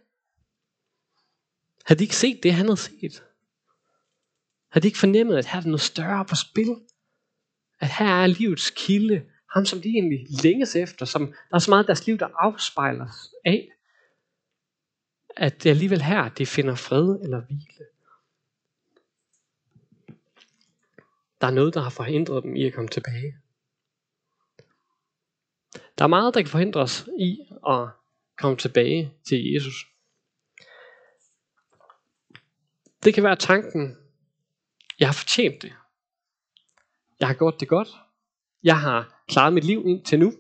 Havde 1.84 1.98
de 1.98 2.04
ikke 2.04 2.16
set 2.16 2.42
det, 2.42 2.54
han 2.54 2.66
havde 2.66 2.76
set? 2.76 3.24
Havde 4.70 4.82
de 4.82 4.88
ikke 4.88 4.98
fornemmet, 4.98 5.36
at 5.36 5.46
her 5.46 5.60
er 5.60 5.64
noget 5.64 5.80
større 5.80 6.24
på 6.24 6.34
spil? 6.34 6.76
At 7.80 7.88
her 7.98 8.22
er 8.22 8.26
livets 8.26 8.70
kilde, 8.76 9.26
ham 9.54 9.66
som 9.66 9.80
de 9.80 9.88
egentlig 9.88 10.26
længes 10.42 10.76
efter, 10.76 11.06
som 11.06 11.26
der 11.26 11.54
er 11.54 11.58
så 11.58 11.70
meget 11.70 11.82
af 11.82 11.86
deres 11.86 12.06
liv, 12.06 12.18
der 12.18 12.28
afspejler 12.38 13.08
af, 13.44 13.75
at 15.36 15.62
det 15.62 15.70
alligevel 15.70 16.02
her, 16.02 16.28
det 16.28 16.48
finder 16.48 16.74
fred 16.74 17.20
eller 17.22 17.40
hvile. 17.40 17.86
Der 21.40 21.46
er 21.46 21.50
noget, 21.50 21.74
der 21.74 21.80
har 21.80 21.90
forhindret 21.90 22.42
dem 22.42 22.56
i 22.56 22.64
at 22.64 22.74
komme 22.74 22.88
tilbage. 22.88 23.36
Der 25.98 26.04
er 26.04 26.08
meget, 26.08 26.34
der 26.34 26.42
kan 26.42 26.50
forhindre 26.50 26.80
os 26.80 27.08
i 27.18 27.38
at 27.68 27.88
komme 28.36 28.56
tilbage 28.56 29.12
til 29.28 29.52
Jesus. 29.52 29.86
Det 33.04 33.14
kan 33.14 33.22
være 33.22 33.36
tanken, 33.36 33.96
jeg 35.00 35.08
har 35.08 35.12
fortjent 35.12 35.62
det. 35.62 35.72
Jeg 37.20 37.28
har 37.28 37.34
gjort 37.34 37.60
det 37.60 37.68
godt. 37.68 37.88
Jeg 38.62 38.80
har 38.80 39.22
klaret 39.28 39.52
mit 39.52 39.64
liv 39.64 39.82
indtil 39.86 40.18
nu. 40.18 40.32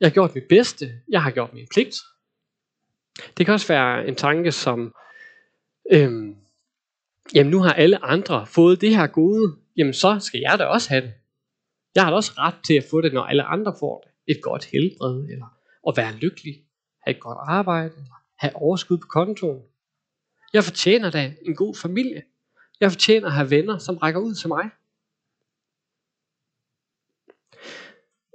Jeg 0.00 0.08
har 0.08 0.14
gjort 0.14 0.34
mit 0.34 0.48
bedste. 0.48 1.02
Jeg 1.08 1.22
har 1.22 1.30
gjort 1.30 1.54
min 1.54 1.68
pligt. 1.74 1.96
Det 3.36 3.46
kan 3.46 3.54
også 3.54 3.68
være 3.68 4.08
en 4.08 4.14
tanke 4.14 4.52
som, 4.52 4.94
øhm, 5.92 6.36
jamen 7.34 7.50
nu 7.50 7.62
har 7.62 7.72
alle 7.72 8.04
andre 8.04 8.46
fået 8.46 8.80
det 8.80 8.96
her 8.96 9.06
gode, 9.06 9.56
jamen 9.76 9.94
så 9.94 10.18
skal 10.20 10.40
jeg 10.40 10.58
da 10.58 10.64
også 10.64 10.88
have 10.88 11.02
det. 11.02 11.14
Jeg 11.94 12.02
har 12.02 12.10
da 12.10 12.16
også 12.16 12.32
ret 12.38 12.54
til 12.66 12.74
at 12.74 12.84
få 12.90 13.00
det, 13.00 13.12
når 13.12 13.22
alle 13.22 13.42
andre 13.42 13.74
får 13.80 14.00
det. 14.00 14.36
Et 14.36 14.42
godt 14.42 14.64
helbred, 14.64 15.24
eller 15.24 15.58
at 15.88 15.96
være 15.96 16.12
lykkelig, 16.12 16.54
have 17.02 17.16
et 17.16 17.20
godt 17.20 17.38
arbejde, 17.40 17.94
eller 17.96 18.24
have 18.38 18.56
overskud 18.56 18.98
på 18.98 19.06
kontoen. 19.06 19.62
Jeg 20.52 20.64
fortjener 20.64 21.10
da 21.10 21.34
en 21.42 21.54
god 21.54 21.74
familie. 21.74 22.22
Jeg 22.80 22.90
fortjener 22.92 23.26
at 23.26 23.32
have 23.32 23.50
venner, 23.50 23.78
som 23.78 23.96
rækker 23.96 24.20
ud 24.20 24.34
til 24.34 24.48
mig. 24.48 24.70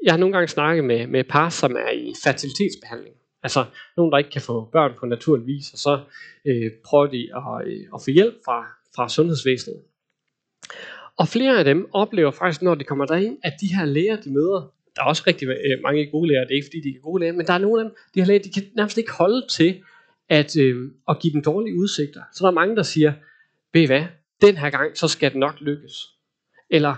Jeg 0.03 0.13
har 0.13 0.17
nogle 0.17 0.33
gange 0.33 0.47
snakket 0.47 0.83
med, 0.83 1.07
med 1.07 1.23
par, 1.23 1.49
som 1.49 1.75
er 1.75 1.91
i 1.91 2.13
fertilitetsbehandling. 2.23 3.16
Altså 3.43 3.65
nogen, 3.97 4.11
der 4.11 4.17
ikke 4.17 4.29
kan 4.29 4.41
få 4.41 4.69
børn 4.71 4.93
på 4.99 5.05
naturlig 5.05 5.47
vis, 5.47 5.73
og 5.73 5.79
så 5.79 6.03
øh, 6.45 6.71
prøver 6.85 7.07
de 7.07 7.29
at, 7.35 7.67
øh, 7.67 7.85
at 7.95 8.01
få 8.05 8.11
hjælp 8.11 8.35
fra, 8.45 8.67
fra 8.95 9.09
sundhedsvæsenet. 9.09 9.81
Og 11.17 11.27
flere 11.27 11.59
af 11.59 11.65
dem 11.65 11.89
oplever 11.93 12.31
faktisk, 12.31 12.61
når 12.61 12.75
de 12.75 12.83
kommer 12.83 13.05
derind, 13.05 13.37
at 13.43 13.53
de 13.61 13.75
her 13.75 13.85
læger, 13.85 14.21
de 14.21 14.33
møder, 14.33 14.73
der 14.95 15.01
er 15.01 15.05
også 15.05 15.23
rigtig 15.27 15.47
øh, 15.47 15.81
mange 15.83 16.11
gode 16.11 16.27
læger, 16.27 16.41
det 16.41 16.51
er 16.51 16.55
ikke 16.55 16.67
fordi, 16.67 16.81
de 16.81 16.95
er 16.95 17.01
gode 17.01 17.19
læger, 17.19 17.33
men 17.33 17.47
der 17.47 17.53
er 17.53 17.57
nogle 17.57 17.81
af 17.81 17.85
dem, 17.85 17.95
de 18.13 18.19
her 18.19 18.27
læger, 18.27 18.43
de 18.43 18.51
kan 18.51 18.63
nærmest 18.75 18.97
ikke 18.97 19.11
holde 19.11 19.47
til, 19.51 19.83
at, 20.29 20.57
øh, 20.57 20.91
at 21.09 21.19
give 21.19 21.33
dem 21.33 21.41
dårlige 21.41 21.75
udsigter. 21.75 22.21
Så 22.33 22.43
der 22.43 22.49
er 22.51 22.53
mange, 22.53 22.75
der 22.75 22.83
siger, 22.83 23.13
ved 23.73 23.81
I 23.81 23.85
hvad, 23.85 24.05
den 24.41 24.57
her 24.57 24.69
gang, 24.69 24.97
så 24.97 25.07
skal 25.07 25.31
det 25.31 25.39
nok 25.39 25.55
lykkes. 25.61 25.93
Eller, 26.69 26.95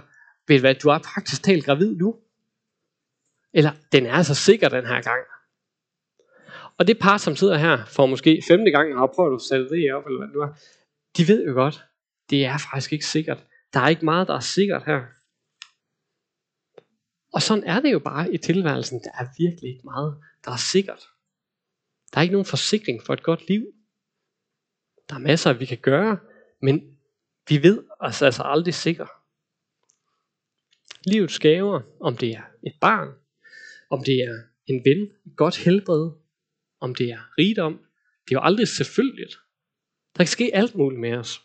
ved 0.48 0.56
I 0.56 0.60
hvad, 0.60 0.76
du 0.76 0.90
er 0.90 0.98
praktisk 0.98 1.44
talt 1.44 1.66
gravid 1.66 1.96
nu. 1.96 2.16
Eller, 3.54 3.72
den 3.92 4.06
er 4.06 4.14
altså 4.14 4.36
sikker 4.36 4.70
den 4.70 4.86
her 4.86 5.02
gang. 5.02 5.22
Og 6.80 6.88
det 6.88 7.00
par, 7.00 7.18
som 7.18 7.36
sidder 7.36 7.58
her 7.58 7.86
for 7.86 8.06
måske 8.06 8.44
femte 8.48 8.72
gang 8.72 8.98
har 8.98 9.12
prøvet 9.16 9.36
at 9.36 9.42
sætte 9.42 9.70
det 9.70 9.94
op, 9.94 10.06
eller 10.06 10.20
hvad 10.20 10.34
nu 10.34 10.42
er, 10.42 10.54
de 11.18 11.28
ved 11.28 11.46
jo 11.48 11.54
godt, 11.54 11.84
det 12.30 12.46
er 12.46 12.58
faktisk 12.72 12.94
ikke 12.94 13.06
sikkert. 13.06 13.46
Der 13.74 13.80
er 13.80 13.88
ikke 13.88 14.06
meget, 14.06 14.28
der 14.28 14.36
er 14.36 14.40
sikkert 14.40 14.86
her. 14.86 15.02
Og 17.34 17.42
sådan 17.42 17.64
er 17.64 17.80
det 17.80 17.92
jo 17.92 18.00
bare 18.00 18.34
i 18.34 18.38
tilværelsen. 18.38 19.00
Der 19.04 19.12
er 19.20 19.26
virkelig 19.38 19.70
ikke 19.72 19.84
meget, 19.84 20.18
der 20.46 20.52
er 20.52 20.58
sikkert. 20.72 21.04
Der 22.14 22.18
er 22.18 22.22
ikke 22.22 22.32
nogen 22.32 22.46
forsikring 22.46 23.04
for 23.04 23.14
et 23.14 23.24
godt 23.24 23.48
liv. 23.48 23.66
Der 25.10 25.16
er 25.16 25.20
masser, 25.20 25.54
vi 25.54 25.66
kan 25.66 25.78
gøre, 25.78 26.20
men 26.62 26.98
vi 27.50 27.64
ved 27.64 27.84
os 28.00 28.22
altså 28.22 28.44
aldrig 28.46 28.74
sikre. 28.74 29.08
Livets 31.06 31.40
gaver, 31.40 31.82
om 32.02 32.18
det 32.18 32.32
er 32.32 32.44
et 32.64 32.74
barn, 32.82 33.08
om 33.90 34.04
det 34.04 34.16
er 34.16 34.44
en 34.66 34.82
ven, 34.86 35.12
et 35.26 35.38
godt 35.38 35.58
helbred, 35.58 36.12
om 36.80 36.96
det 36.96 37.12
er 37.12 37.38
rigdom, 37.38 37.74
det 38.28 38.36
er 38.36 38.40
jo 38.40 38.44
aldrig 38.44 38.68
selvfølgeligt. 38.68 39.36
Der 40.18 40.24
kan 40.24 40.28
ske 40.28 40.52
alt 40.54 40.76
muligt 40.76 41.02
med 41.02 41.14
os. 41.14 41.42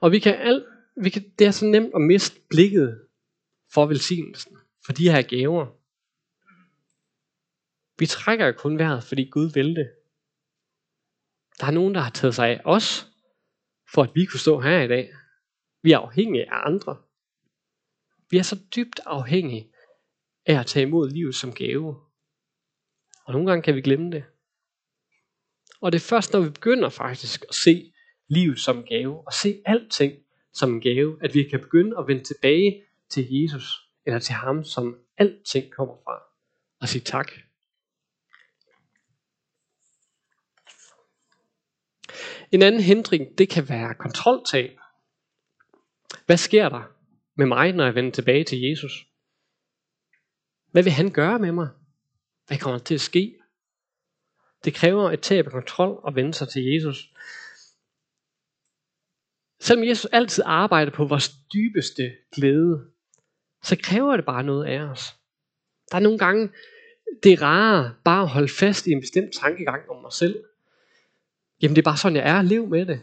Og 0.00 0.12
vi 0.12 0.18
kan 0.18 0.34
alt, 0.34 0.64
vi 0.96 1.10
kan, 1.10 1.32
det 1.38 1.46
er 1.46 1.50
så 1.50 1.66
nemt 1.66 1.94
at 1.94 2.00
miste 2.00 2.40
blikket 2.50 3.06
for 3.72 3.86
velsignelsen, 3.86 4.56
for 4.86 4.92
de 4.92 5.10
her 5.10 5.22
gaver. 5.22 5.66
Vi 7.98 8.06
trækker 8.06 8.46
jo 8.46 8.52
kun 8.52 8.78
vejret, 8.78 9.04
fordi 9.04 9.24
Gud 9.24 9.52
vil 9.52 9.76
det. 9.76 9.90
Der 11.60 11.66
er 11.66 11.70
nogen, 11.70 11.94
der 11.94 12.00
har 12.00 12.10
taget 12.10 12.34
sig 12.34 12.48
af 12.48 12.60
os, 12.64 13.06
for 13.92 14.02
at 14.02 14.10
vi 14.14 14.24
kunne 14.24 14.40
stå 14.40 14.60
her 14.60 14.82
i 14.82 14.88
dag. 14.88 15.14
Vi 15.82 15.92
er 15.92 15.98
afhængige 15.98 16.52
af 16.52 16.66
andre. 16.66 16.96
Vi 18.30 18.38
er 18.38 18.42
så 18.42 18.58
dybt 18.76 19.00
afhængige 19.06 19.72
af 20.46 20.60
at 20.60 20.66
tage 20.66 20.86
imod 20.86 21.10
livet 21.10 21.34
som 21.34 21.52
gave. 21.52 22.05
Og 23.26 23.32
nogle 23.32 23.50
gange 23.50 23.62
kan 23.62 23.74
vi 23.74 23.80
glemme 23.80 24.10
det. 24.10 24.24
Og 25.80 25.92
det 25.92 25.98
er 25.98 26.08
først, 26.08 26.32
når 26.32 26.40
vi 26.40 26.50
begynder 26.50 26.88
faktisk 26.88 27.44
at 27.48 27.54
se 27.54 27.92
livet 28.28 28.60
som 28.60 28.78
en 28.78 28.84
gave, 28.84 29.26
og 29.26 29.32
se 29.32 29.62
alting 29.66 30.12
som 30.52 30.74
en 30.74 30.80
gave, 30.80 31.24
at 31.24 31.34
vi 31.34 31.48
kan 31.48 31.60
begynde 31.60 31.98
at 31.98 32.06
vende 32.08 32.24
tilbage 32.24 32.82
til 33.10 33.26
Jesus, 33.30 33.90
eller 34.06 34.18
til 34.18 34.34
ham, 34.34 34.64
som 34.64 34.98
alting 35.18 35.72
kommer 35.72 35.94
fra, 36.04 36.22
og 36.80 36.88
sige 36.88 37.02
tak. 37.02 37.32
En 42.52 42.62
anden 42.62 42.80
hindring, 42.80 43.38
det 43.38 43.48
kan 43.48 43.68
være 43.68 43.94
kontroltab. 43.94 44.78
Hvad 46.26 46.36
sker 46.36 46.68
der 46.68 46.82
med 47.36 47.46
mig, 47.46 47.72
når 47.72 47.84
jeg 47.84 47.94
vender 47.94 48.10
tilbage 48.10 48.44
til 48.44 48.60
Jesus? 48.60 49.06
Hvad 50.72 50.82
vil 50.82 50.92
han 50.92 51.10
gøre 51.10 51.38
med 51.38 51.52
mig? 51.52 51.68
Hvad 52.46 52.58
kommer 52.58 52.78
der 52.78 52.84
til 52.84 52.94
at 52.94 53.00
ske? 53.00 53.38
Det 54.64 54.74
kræver 54.74 55.10
et 55.10 55.20
tab 55.20 55.46
af 55.46 55.52
kontrol 55.52 56.00
og 56.02 56.14
vende 56.14 56.34
sig 56.34 56.48
til 56.48 56.64
Jesus. 56.64 57.12
Selvom 59.60 59.88
Jesus 59.88 60.04
altid 60.12 60.44
arbejder 60.46 60.92
på 60.92 61.04
vores 61.04 61.30
dybeste 61.54 62.16
glæde, 62.32 62.90
så 63.62 63.76
kræver 63.82 64.16
det 64.16 64.24
bare 64.24 64.42
noget 64.42 64.64
af 64.66 64.80
os. 64.80 65.16
Der 65.90 65.96
er 65.96 66.00
nogle 66.00 66.18
gange, 66.18 66.50
det 67.22 67.32
er 67.32 67.42
rarere 67.42 67.94
bare 68.04 68.22
at 68.22 68.28
holde 68.28 68.48
fast 68.48 68.86
i 68.86 68.90
en 68.90 69.00
bestemt 69.00 69.34
tankegang 69.34 69.90
om 69.90 70.02
mig 70.02 70.12
selv. 70.12 70.44
Jamen 71.62 71.76
det 71.76 71.82
er 71.82 71.90
bare 71.90 71.96
sådan, 71.96 72.16
jeg 72.16 72.28
er. 72.28 72.42
Lev 72.42 72.66
med 72.66 72.86
det. 72.86 73.02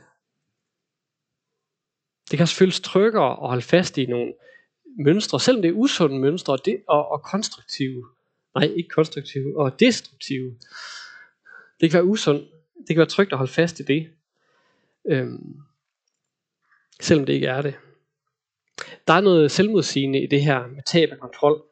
Det 2.31 2.37
kan 2.37 2.43
også 2.43 2.55
føles 2.55 2.81
tryggere 2.81 3.31
at 3.31 3.49
holde 3.49 3.61
fast 3.61 3.97
i 3.97 4.05
nogle 4.05 4.33
mønstre, 4.99 5.39
selvom 5.39 5.61
det 5.61 5.69
er 5.69 5.73
usunde 5.73 6.19
mønstre 6.19 6.53
og, 6.53 6.65
det, 6.65 6.83
og, 6.87 7.07
og 7.07 7.23
konstruktive. 7.23 8.05
Nej, 8.55 8.73
ikke 8.75 8.89
konstruktive, 8.89 9.59
og 9.59 9.79
destruktive. 9.79 10.55
Det 11.81 11.91
kan 11.91 11.97
være 11.97 12.05
usundt. 12.05 12.49
Det 12.77 12.87
kan 12.87 12.97
være 12.97 13.05
trygt 13.05 13.31
at 13.31 13.37
holde 13.37 13.51
fast 13.51 13.79
i 13.79 13.83
det. 13.83 14.09
Øhm, 15.09 15.55
selvom 17.01 17.25
det 17.25 17.33
ikke 17.33 17.47
er 17.47 17.61
det. 17.61 17.75
Der 19.07 19.13
er 19.13 19.21
noget 19.21 19.51
selvmodsigende 19.51 20.23
i 20.23 20.27
det 20.27 20.43
her 20.43 20.67
med 20.67 20.83
tab 20.85 21.11
af 21.11 21.19
kontrol. 21.19 21.63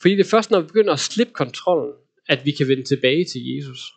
Fordi 0.00 0.16
det 0.16 0.26
er 0.26 0.30
først, 0.30 0.50
når 0.50 0.60
vi 0.60 0.66
begynder 0.66 0.92
at 0.92 1.00
slippe 1.00 1.32
kontrollen, 1.32 1.94
at 2.28 2.44
vi 2.44 2.50
kan 2.50 2.68
vende 2.68 2.84
tilbage 2.84 3.24
til 3.24 3.54
Jesus. 3.54 3.92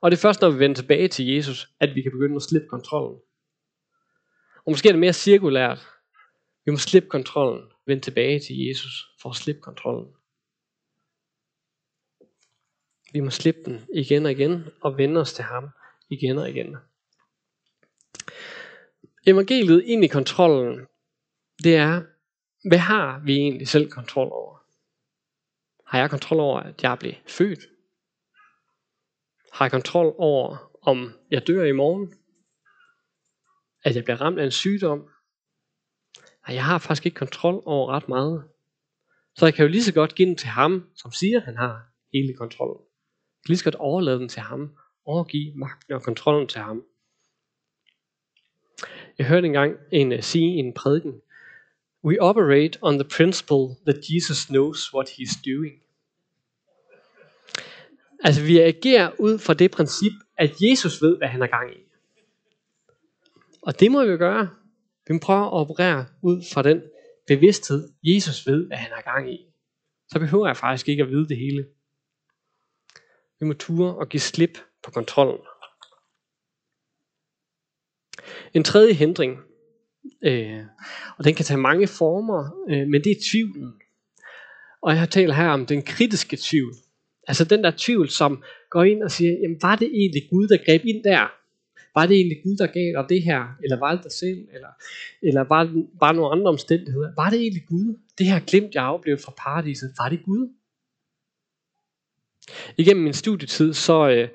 Og 0.00 0.10
det 0.10 0.16
er 0.16 0.20
først, 0.20 0.40
når 0.40 0.50
vi 0.50 0.58
vender 0.58 0.76
tilbage 0.76 1.08
til 1.08 1.26
Jesus, 1.26 1.68
at 1.80 1.94
vi 1.94 2.02
kan 2.02 2.12
begynde 2.12 2.36
at 2.36 2.42
slippe 2.42 2.68
kontrollen. 2.68 3.18
Og 4.64 4.72
måske 4.72 4.88
er 4.88 4.92
det 4.92 5.00
mere 5.00 5.12
cirkulært. 5.12 5.86
Vi 6.64 6.70
må 6.70 6.76
slippe 6.76 7.08
kontrollen, 7.08 7.62
vende 7.86 8.02
tilbage 8.02 8.40
til 8.40 8.66
Jesus 8.66 9.06
for 9.22 9.30
at 9.30 9.36
slippe 9.36 9.60
kontrollen. 9.60 10.06
Vi 13.12 13.20
må 13.20 13.30
slippe 13.30 13.60
den 13.64 13.86
igen 13.94 14.26
og 14.26 14.32
igen 14.32 14.64
og 14.80 14.98
vende 14.98 15.20
os 15.20 15.32
til 15.32 15.44
ham 15.44 15.68
igen 16.10 16.38
og 16.38 16.50
igen. 16.50 16.76
Evangeliet 19.26 19.84
ind 19.84 20.04
i 20.04 20.08
kontrollen, 20.08 20.86
det 21.64 21.76
er, 21.76 22.02
hvad 22.68 22.78
har 22.78 23.22
vi 23.24 23.36
egentlig 23.36 23.68
selv 23.68 23.90
kontrol 23.90 24.28
over? 24.32 24.58
Har 25.86 25.98
jeg 25.98 26.10
kontrol 26.10 26.40
over, 26.40 26.60
at 26.60 26.82
jeg 26.82 26.98
bliver 26.98 27.14
født? 27.26 27.60
Har 29.52 29.64
jeg 29.64 29.70
kontrol 29.70 30.14
over, 30.18 30.72
om 30.82 31.12
jeg 31.30 31.46
dør 31.46 31.64
i 31.64 31.72
morgen? 31.72 32.14
At 33.84 33.96
jeg 33.96 34.04
bliver 34.04 34.20
ramt 34.20 34.38
af 34.38 34.44
en 34.44 34.50
sygdom? 34.50 34.98
Nej, 36.46 36.54
jeg 36.54 36.64
har 36.64 36.78
faktisk 36.78 37.06
ikke 37.06 37.16
kontrol 37.16 37.62
over 37.66 37.92
ret 37.92 38.08
meget. 38.08 38.48
Så 39.36 39.46
jeg 39.46 39.54
kan 39.54 39.64
jo 39.64 39.70
lige 39.70 39.84
så 39.84 39.94
godt 39.94 40.14
give 40.14 40.28
den 40.28 40.36
til 40.36 40.48
ham, 40.48 40.90
som 40.94 41.12
siger, 41.12 41.38
at 41.38 41.44
han 41.44 41.56
har 41.56 41.82
hele 42.12 42.34
kontrollen. 42.34 42.87
Kan 43.48 43.52
lige 43.52 43.58
så 43.58 43.64
godt 43.64 43.74
overlade 43.74 44.18
den 44.18 44.28
til 44.28 44.42
ham. 44.42 44.70
Overgive 45.04 45.52
magten 45.54 45.94
og 45.94 46.02
kontrollen 46.02 46.48
til 46.48 46.60
ham. 46.60 46.84
Jeg 49.18 49.26
hørte 49.26 49.46
engang 49.46 49.76
en 49.92 50.12
uh, 50.12 50.20
sige 50.20 50.54
i 50.54 50.58
en 50.58 50.72
prædiken, 50.72 51.20
We 52.04 52.22
operate 52.22 52.78
on 52.82 52.98
the 52.98 53.08
principle 53.16 53.76
that 53.86 54.04
Jesus 54.10 54.46
knows 54.46 54.94
what 54.94 55.08
he's 55.08 55.42
doing. 55.46 55.72
Altså 58.24 58.42
vi 58.42 58.58
agerer 58.58 59.10
ud 59.18 59.38
fra 59.38 59.54
det 59.54 59.70
princip, 59.70 60.12
at 60.36 60.54
Jesus 60.60 61.02
ved, 61.02 61.16
hvad 61.16 61.28
han 61.28 61.42
er 61.42 61.46
gang 61.46 61.74
i. 61.74 61.82
Og 63.62 63.80
det 63.80 63.92
må 63.92 64.04
vi 64.04 64.16
gøre. 64.16 64.48
Vi 65.06 65.12
må 65.12 65.18
prøve 65.22 65.46
at 65.46 65.52
operere 65.52 66.06
ud 66.22 66.42
fra 66.52 66.62
den 66.62 66.82
bevidsthed, 67.26 67.88
Jesus 68.02 68.46
ved, 68.46 68.66
hvad 68.66 68.76
han 68.76 68.90
er 68.92 69.12
gang 69.12 69.34
i. 69.34 69.38
Så 70.08 70.18
behøver 70.18 70.46
jeg 70.46 70.56
faktisk 70.56 70.88
ikke 70.88 71.02
at 71.02 71.08
vide 71.08 71.28
det 71.28 71.36
hele. 71.36 71.66
Vi 73.40 73.46
må 73.46 73.52
ture 73.52 73.94
og 73.94 74.08
give 74.08 74.20
slip 74.20 74.58
på 74.84 74.90
kontrollen. 74.90 75.40
En 78.54 78.64
tredje 78.64 78.92
hindring, 78.92 79.38
øh, 80.24 80.64
og 81.18 81.24
den 81.24 81.34
kan 81.34 81.44
tage 81.44 81.60
mange 81.60 81.86
former, 81.86 82.64
øh, 82.70 82.88
men 82.88 83.04
det 83.04 83.10
er 83.12 83.24
tvivlen. 83.30 83.72
Og 84.82 84.92
jeg 84.92 84.98
har 84.98 85.06
talt 85.06 85.34
her 85.34 85.48
om 85.48 85.66
den 85.66 85.82
kritiske 85.82 86.38
tvivl. 86.40 86.74
Altså 87.28 87.44
den 87.44 87.64
der 87.64 87.72
tvivl, 87.76 88.08
som 88.08 88.42
går 88.70 88.84
ind 88.84 89.02
og 89.02 89.10
siger, 89.10 89.32
jamen 89.32 89.58
var 89.62 89.76
det 89.76 89.88
egentlig 89.94 90.22
Gud, 90.30 90.48
der 90.48 90.64
greb 90.66 90.84
ind 90.84 91.04
der? 91.04 91.28
Var 91.94 92.06
det 92.06 92.16
egentlig 92.16 92.38
Gud, 92.44 92.56
der 92.56 92.66
gav 92.66 93.02
dig 93.02 93.08
det 93.08 93.22
her? 93.22 93.42
Eller 93.64 93.78
var 93.78 93.94
det 93.94 94.04
dig 94.04 94.12
selv? 94.12 94.48
Eller, 94.54 94.68
eller 95.22 95.40
var 95.40 95.64
det 95.64 95.86
bare 96.00 96.14
nogle 96.14 96.32
andre 96.32 96.48
omstændigheder? 96.48 97.12
Var 97.16 97.30
det 97.30 97.40
egentlig 97.40 97.66
Gud? 97.66 97.98
Det 98.18 98.26
her 98.26 98.40
glimt, 98.46 98.74
jeg 98.74 98.82
oplevede 98.82 99.22
fra 99.22 99.32
paradiset, 99.36 99.94
var 99.98 100.08
det 100.08 100.22
Gud? 100.24 100.48
Igennem 102.76 103.04
min 103.04 103.12
studietid, 103.12 103.74
så, 103.74 104.08
øh, 104.08 104.28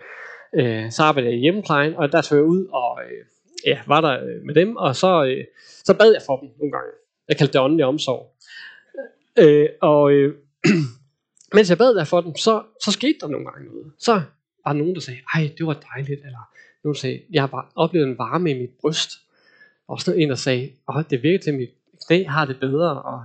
øh, 0.55 0.91
så 0.91 1.03
arbejdede 1.03 1.31
jeg 1.31 1.39
i 1.39 1.41
hjemmeplejen, 1.41 1.95
og 1.95 2.11
der 2.11 2.21
tog 2.21 2.37
jeg 2.37 2.45
ud 2.45 2.65
og 2.65 2.99
øh, 3.03 3.25
ja, 3.65 3.79
var 3.87 4.01
der 4.01 4.23
øh, 4.23 4.45
med 4.45 4.55
dem, 4.55 4.75
og 4.75 4.95
så, 4.95 5.23
øh, 5.23 5.45
så 5.83 5.93
bad 5.93 6.11
jeg 6.11 6.21
for 6.25 6.37
dem 6.37 6.49
nogle 6.59 6.71
gange. 6.71 6.91
Jeg 7.27 7.37
kaldte 7.37 7.53
det 7.53 7.61
åndelig 7.61 7.85
omsorg. 7.85 8.35
Øh, 9.39 9.69
og 9.81 10.11
øh, 10.11 10.35
mens 11.55 11.69
jeg 11.69 11.77
bad 11.77 11.95
der 11.95 12.03
for 12.03 12.21
dem, 12.21 12.35
så, 12.35 12.63
så 12.83 12.91
skete 12.91 13.19
der 13.21 13.27
nogle 13.27 13.45
gange 13.45 13.65
noget. 13.69 13.91
Så 13.99 14.13
var 14.65 14.73
der 14.73 14.79
nogen, 14.79 14.95
der 14.95 15.01
sagde, 15.01 15.19
ej, 15.35 15.49
det 15.57 15.65
var 15.65 15.83
dejligt, 15.93 16.25
eller 16.25 16.49
nogen 16.83 16.95
sagde, 16.95 17.21
jeg 17.31 17.41
har 17.41 17.47
bare 17.47 17.65
oplevet 17.75 18.07
en 18.07 18.17
varme 18.17 18.51
i 18.51 18.53
mit 18.53 18.69
bryst. 18.81 19.11
Og 19.87 20.01
så 20.01 20.13
en, 20.13 20.29
der 20.29 20.35
sagde, 20.35 20.71
åh, 20.89 21.03
det 21.09 21.23
virker 21.23 21.39
til, 21.39 21.51
at 21.51 21.57
mit 21.57 21.69
knæ 22.07 22.23
har 22.23 22.45
det 22.45 22.59
bedre, 22.59 23.01
og 23.01 23.23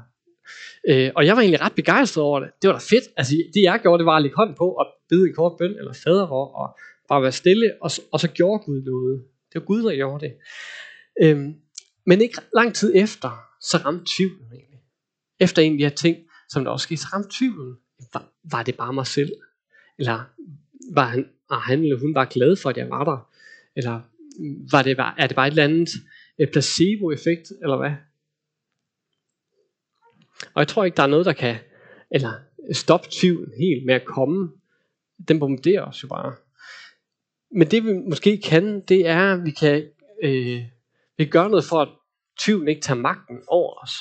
Øh, 0.88 1.10
og 1.16 1.26
jeg 1.26 1.36
var 1.36 1.42
egentlig 1.42 1.60
ret 1.60 1.72
begejstret 1.72 2.24
over 2.24 2.40
det. 2.40 2.50
Det 2.62 2.68
var 2.68 2.74
da 2.74 2.80
fedt. 2.80 3.04
Altså, 3.16 3.34
det 3.54 3.62
jeg 3.62 3.80
gjorde, 3.82 3.98
det 3.98 4.06
var 4.06 4.16
at 4.16 4.22
lægge 4.22 4.36
hånden 4.36 4.56
på 4.56 4.68
og 4.70 4.86
bede 5.08 5.28
en 5.28 5.34
kort 5.34 5.52
bøn 5.58 5.70
eller 5.78 5.92
faderår 5.92 6.46
og 6.54 6.78
bare 7.08 7.22
være 7.22 7.32
stille, 7.32 7.72
og, 7.80 7.90
og 8.12 8.20
så 8.20 8.28
gjorde 8.28 8.64
Gud 8.64 8.82
noget. 8.82 9.24
Det 9.52 9.60
var 9.60 9.64
Gud, 9.64 9.82
der 9.82 9.94
gjorde 9.94 10.26
det. 10.26 10.34
Øhm, 11.22 11.54
men 12.06 12.20
ikke 12.20 12.40
lang 12.54 12.74
tid 12.74 12.92
efter, 12.94 13.30
så 13.60 13.76
ramte 13.76 14.04
tvivlen 14.16 14.52
egentlig. 14.52 14.80
Efter 15.40 15.62
en 15.62 15.72
af 15.72 15.78
de 15.78 15.84
her 15.84 15.90
ting, 15.90 16.16
som 16.48 16.64
der 16.64 16.70
også 16.70 16.84
skete, 16.84 17.00
så 17.00 17.08
ramte 17.12 17.28
tvivlen. 17.38 17.74
Var, 18.12 18.32
var 18.50 18.62
det 18.62 18.76
bare 18.76 18.92
mig 18.92 19.06
selv? 19.06 19.32
Eller 19.98 20.24
var 20.94 21.04
han 21.04 21.26
var 21.48 21.58
han 21.58 21.82
eller 21.82 21.98
hun 21.98 22.14
bare 22.14 22.26
glad 22.30 22.56
for, 22.56 22.70
at 22.70 22.76
jeg 22.76 22.90
var 22.90 23.04
der? 23.04 23.28
Eller 23.76 24.00
var 24.70 24.82
det 24.82 24.96
var, 24.96 25.14
er 25.18 25.26
det 25.26 25.36
bare 25.36 25.46
et 25.46 25.50
eller 25.50 25.64
andet 25.64 25.88
øh, 26.40 26.48
placebo-effekt, 26.52 27.52
eller 27.62 27.76
hvad? 27.76 27.90
Og 30.54 30.60
jeg 30.60 30.68
tror 30.68 30.84
ikke, 30.84 30.96
der 30.96 31.02
er 31.02 31.06
noget, 31.06 31.26
der 31.26 31.32
kan 31.32 31.56
eller 32.10 32.32
stoppe 32.72 33.08
tvivlen 33.10 33.52
helt 33.58 33.86
med 33.86 33.94
at 33.94 34.04
komme. 34.04 34.52
Den 35.28 35.40
bombarderer 35.40 35.82
os 35.82 36.02
jo 36.02 36.08
bare. 36.08 36.34
Men 37.50 37.70
det 37.70 37.84
vi 37.84 37.92
måske 37.92 38.40
kan, 38.44 38.80
det 38.80 39.06
er, 39.06 39.34
at 39.34 39.44
vi 39.44 39.50
kan, 39.50 39.90
øh, 40.22 40.62
vi 41.16 41.24
kan 41.24 41.30
gøre 41.30 41.50
noget 41.50 41.64
for, 41.64 41.80
at 41.80 41.88
tvivlen 42.40 42.68
ikke 42.68 42.80
tager 42.80 43.00
magten 43.00 43.42
over 43.46 43.82
os. 43.82 43.92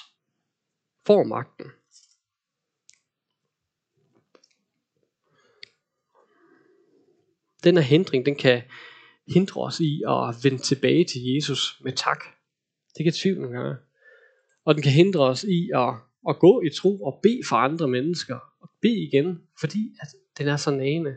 Får 1.05 1.23
magten. 1.23 1.65
Den 7.63 7.75
her 7.75 7.83
hindring, 7.83 8.25
den 8.25 8.35
kan 8.35 8.61
hindre 9.33 9.61
os 9.61 9.79
i 9.79 10.03
at 10.07 10.35
vende 10.43 10.57
tilbage 10.57 11.05
til 11.05 11.21
Jesus 11.25 11.81
med 11.83 11.91
tak. 11.91 12.23
Det 12.97 13.03
kan 13.03 13.13
tvivlen 13.13 13.51
gøre. 13.51 13.77
Og 14.65 14.75
den 14.75 14.83
kan 14.83 14.91
hindre 14.91 15.23
os 15.23 15.43
i 15.43 15.69
at, 15.75 15.93
at 16.29 16.39
gå 16.39 16.61
i 16.61 16.69
tro 16.69 17.01
og 17.01 17.19
bede 17.23 17.41
for 17.49 17.55
andre 17.55 17.87
mennesker. 17.87 18.39
Og 18.59 18.69
bede 18.81 19.03
igen, 19.03 19.41
fordi 19.59 19.95
at 20.01 20.07
den 20.37 20.47
er 20.47 20.57
så 20.57 20.71
nane. 20.71 21.15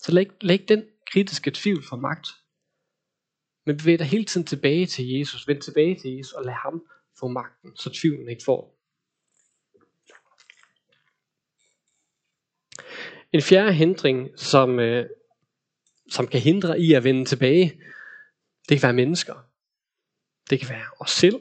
Så 0.00 0.12
læg, 0.12 0.28
læg 0.40 0.68
den 0.68 0.84
kritiske 1.06 1.50
tvivl 1.54 1.82
for 1.88 1.96
magt. 1.96 2.28
Men 3.66 3.76
bevæg 3.76 3.98
dig 3.98 4.06
hele 4.06 4.24
tiden 4.24 4.46
tilbage 4.46 4.86
til 4.86 5.08
Jesus. 5.08 5.48
Vend 5.48 5.60
tilbage 5.60 5.98
til 5.98 6.16
Jesus 6.16 6.32
og 6.32 6.44
lad 6.44 6.52
ham 6.52 6.86
få 7.20 7.28
magten, 7.28 7.76
så 7.76 7.90
tvivlen 7.90 8.28
ikke 8.28 8.42
får. 8.44 8.78
En 13.32 13.42
fjerde 13.42 13.72
hindring, 13.72 14.38
som, 14.38 14.80
øh, 14.80 15.08
som 16.10 16.26
kan 16.26 16.40
hindre 16.40 16.80
i 16.80 16.92
at 16.92 17.04
vende 17.04 17.24
tilbage, 17.24 17.82
det 18.68 18.80
kan 18.80 18.82
være 18.82 18.92
mennesker. 18.92 19.34
Det 20.50 20.60
kan 20.60 20.68
være 20.68 20.86
os 21.00 21.10
selv. 21.10 21.40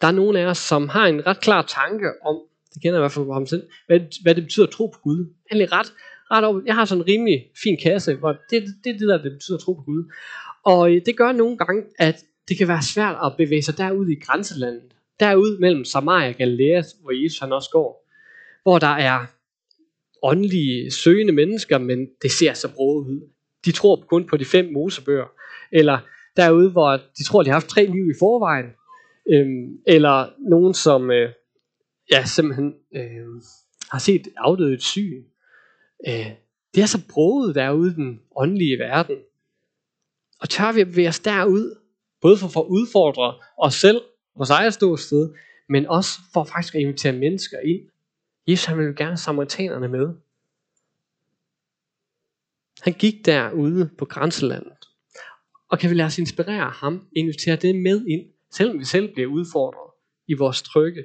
Der 0.00 0.06
er 0.06 0.12
nogle 0.12 0.40
af 0.40 0.46
os, 0.46 0.58
som 0.58 0.88
har 0.88 1.06
en 1.06 1.26
ret 1.26 1.40
klar 1.40 1.62
tanke 1.62 2.06
om, 2.26 2.36
det 2.74 2.82
kender 2.82 2.98
jeg 2.98 3.00
i 3.00 3.04
hvert 3.04 3.12
fald 3.12 3.26
på 3.26 3.32
ham 3.32 3.46
selv, 3.46 3.62
hvad, 3.86 4.00
hvad 4.22 4.34
det 4.34 4.44
betyder 4.44 4.66
at 4.66 4.72
tro 4.72 4.86
på 4.86 4.98
Gud. 5.02 5.34
Egentlig 5.50 5.72
ret, 5.72 5.92
ret 6.30 6.44
over, 6.44 6.60
jeg 6.66 6.74
har 6.74 6.84
sådan 6.84 7.02
en 7.02 7.08
rimelig 7.08 7.46
fin 7.62 7.78
kasse, 7.82 8.14
hvor 8.14 8.32
det, 8.50 8.62
det 8.84 8.90
er 8.94 8.98
det 8.98 9.08
der, 9.08 9.22
det 9.22 9.32
betyder 9.32 9.56
at 9.56 9.62
tro 9.62 9.72
på 9.72 9.82
Gud. 9.82 10.04
Og 10.64 10.94
øh, 10.94 11.02
det 11.06 11.16
gør 11.16 11.32
nogle 11.32 11.56
gange, 11.56 11.82
at 11.98 12.24
det 12.48 12.58
kan 12.58 12.68
være 12.68 12.82
svært 12.82 13.16
at 13.24 13.32
bevæge 13.38 13.62
sig 13.62 13.78
derud 13.78 14.08
i 14.08 14.20
grænselandet. 14.20 14.94
Derud 15.20 15.58
mellem 15.58 15.84
Samaria 15.84 16.28
og 16.28 16.34
Galilea, 16.34 16.82
hvor 17.02 17.22
Jesus 17.22 17.38
han 17.38 17.52
også 17.52 17.70
går. 17.72 18.08
Hvor 18.62 18.78
der 18.78 18.94
er 19.08 19.26
åndelige, 20.22 20.90
søgende 20.90 21.32
mennesker, 21.32 21.78
men 21.78 21.98
det 22.22 22.30
ser 22.30 22.52
så 22.52 22.74
broet 22.74 23.06
ud. 23.06 23.20
De 23.64 23.72
tror 23.72 24.06
kun 24.10 24.26
på 24.26 24.36
de 24.36 24.44
fem 24.44 24.72
mosebøger. 24.72 25.26
Eller 25.72 25.98
derude, 26.36 26.70
hvor 26.70 26.90
de 27.18 27.24
tror, 27.24 27.42
de 27.42 27.48
har 27.48 27.54
haft 27.54 27.68
tre 27.68 27.86
liv 27.86 28.10
i 28.10 28.18
forvejen. 28.18 28.66
Øhm, 29.32 29.78
eller 29.86 30.30
nogen, 30.38 30.74
som 30.74 31.10
øh, 31.10 31.32
ja, 32.12 32.24
simpelthen 32.24 32.74
øh, 32.94 33.26
har 33.90 33.98
set 33.98 34.28
afdødet 34.36 34.82
syg. 34.82 35.26
Øh, 36.08 36.30
det 36.74 36.82
er 36.82 36.86
så 36.86 37.00
broet 37.10 37.54
derude 37.54 37.90
i 37.90 37.94
den 37.94 38.20
åndelige 38.36 38.78
verden. 38.78 39.16
Og 40.40 40.48
tør 40.48 40.72
vi 40.72 40.80
at 40.80 40.86
bevæge 40.86 41.08
os 41.08 41.20
derud, 41.20 41.76
både 42.20 42.36
for, 42.36 42.60
at 42.60 42.66
udfordre 42.68 43.34
os 43.58 43.74
selv, 43.74 44.00
vores 44.36 44.50
eget 44.50 44.74
ståsted, 44.74 45.34
men 45.68 45.86
også 45.86 46.10
for 46.32 46.44
faktisk 46.44 46.74
at 46.74 46.80
invitere 46.80 47.12
mennesker 47.12 47.58
ind. 47.58 47.80
Jesus 48.46 48.64
han 48.64 48.78
ville 48.78 48.94
gerne 48.94 49.16
samaritanerne 49.16 49.88
med. 49.88 50.08
Han 52.80 52.92
gik 52.92 53.26
derude 53.26 53.90
på 53.98 54.04
grænselandet. 54.04 54.72
Og 55.70 55.78
kan 55.78 55.90
vi 55.90 55.94
lade 55.94 56.06
os 56.06 56.18
inspirere 56.18 56.70
ham, 56.70 57.08
invitere 57.16 57.56
det 57.56 57.76
med 57.76 58.06
ind, 58.06 58.26
selvom 58.50 58.78
vi 58.78 58.84
selv 58.84 59.12
bliver 59.12 59.28
udfordret 59.28 59.90
i 60.26 60.34
vores 60.34 60.62
trygge. 60.62 61.04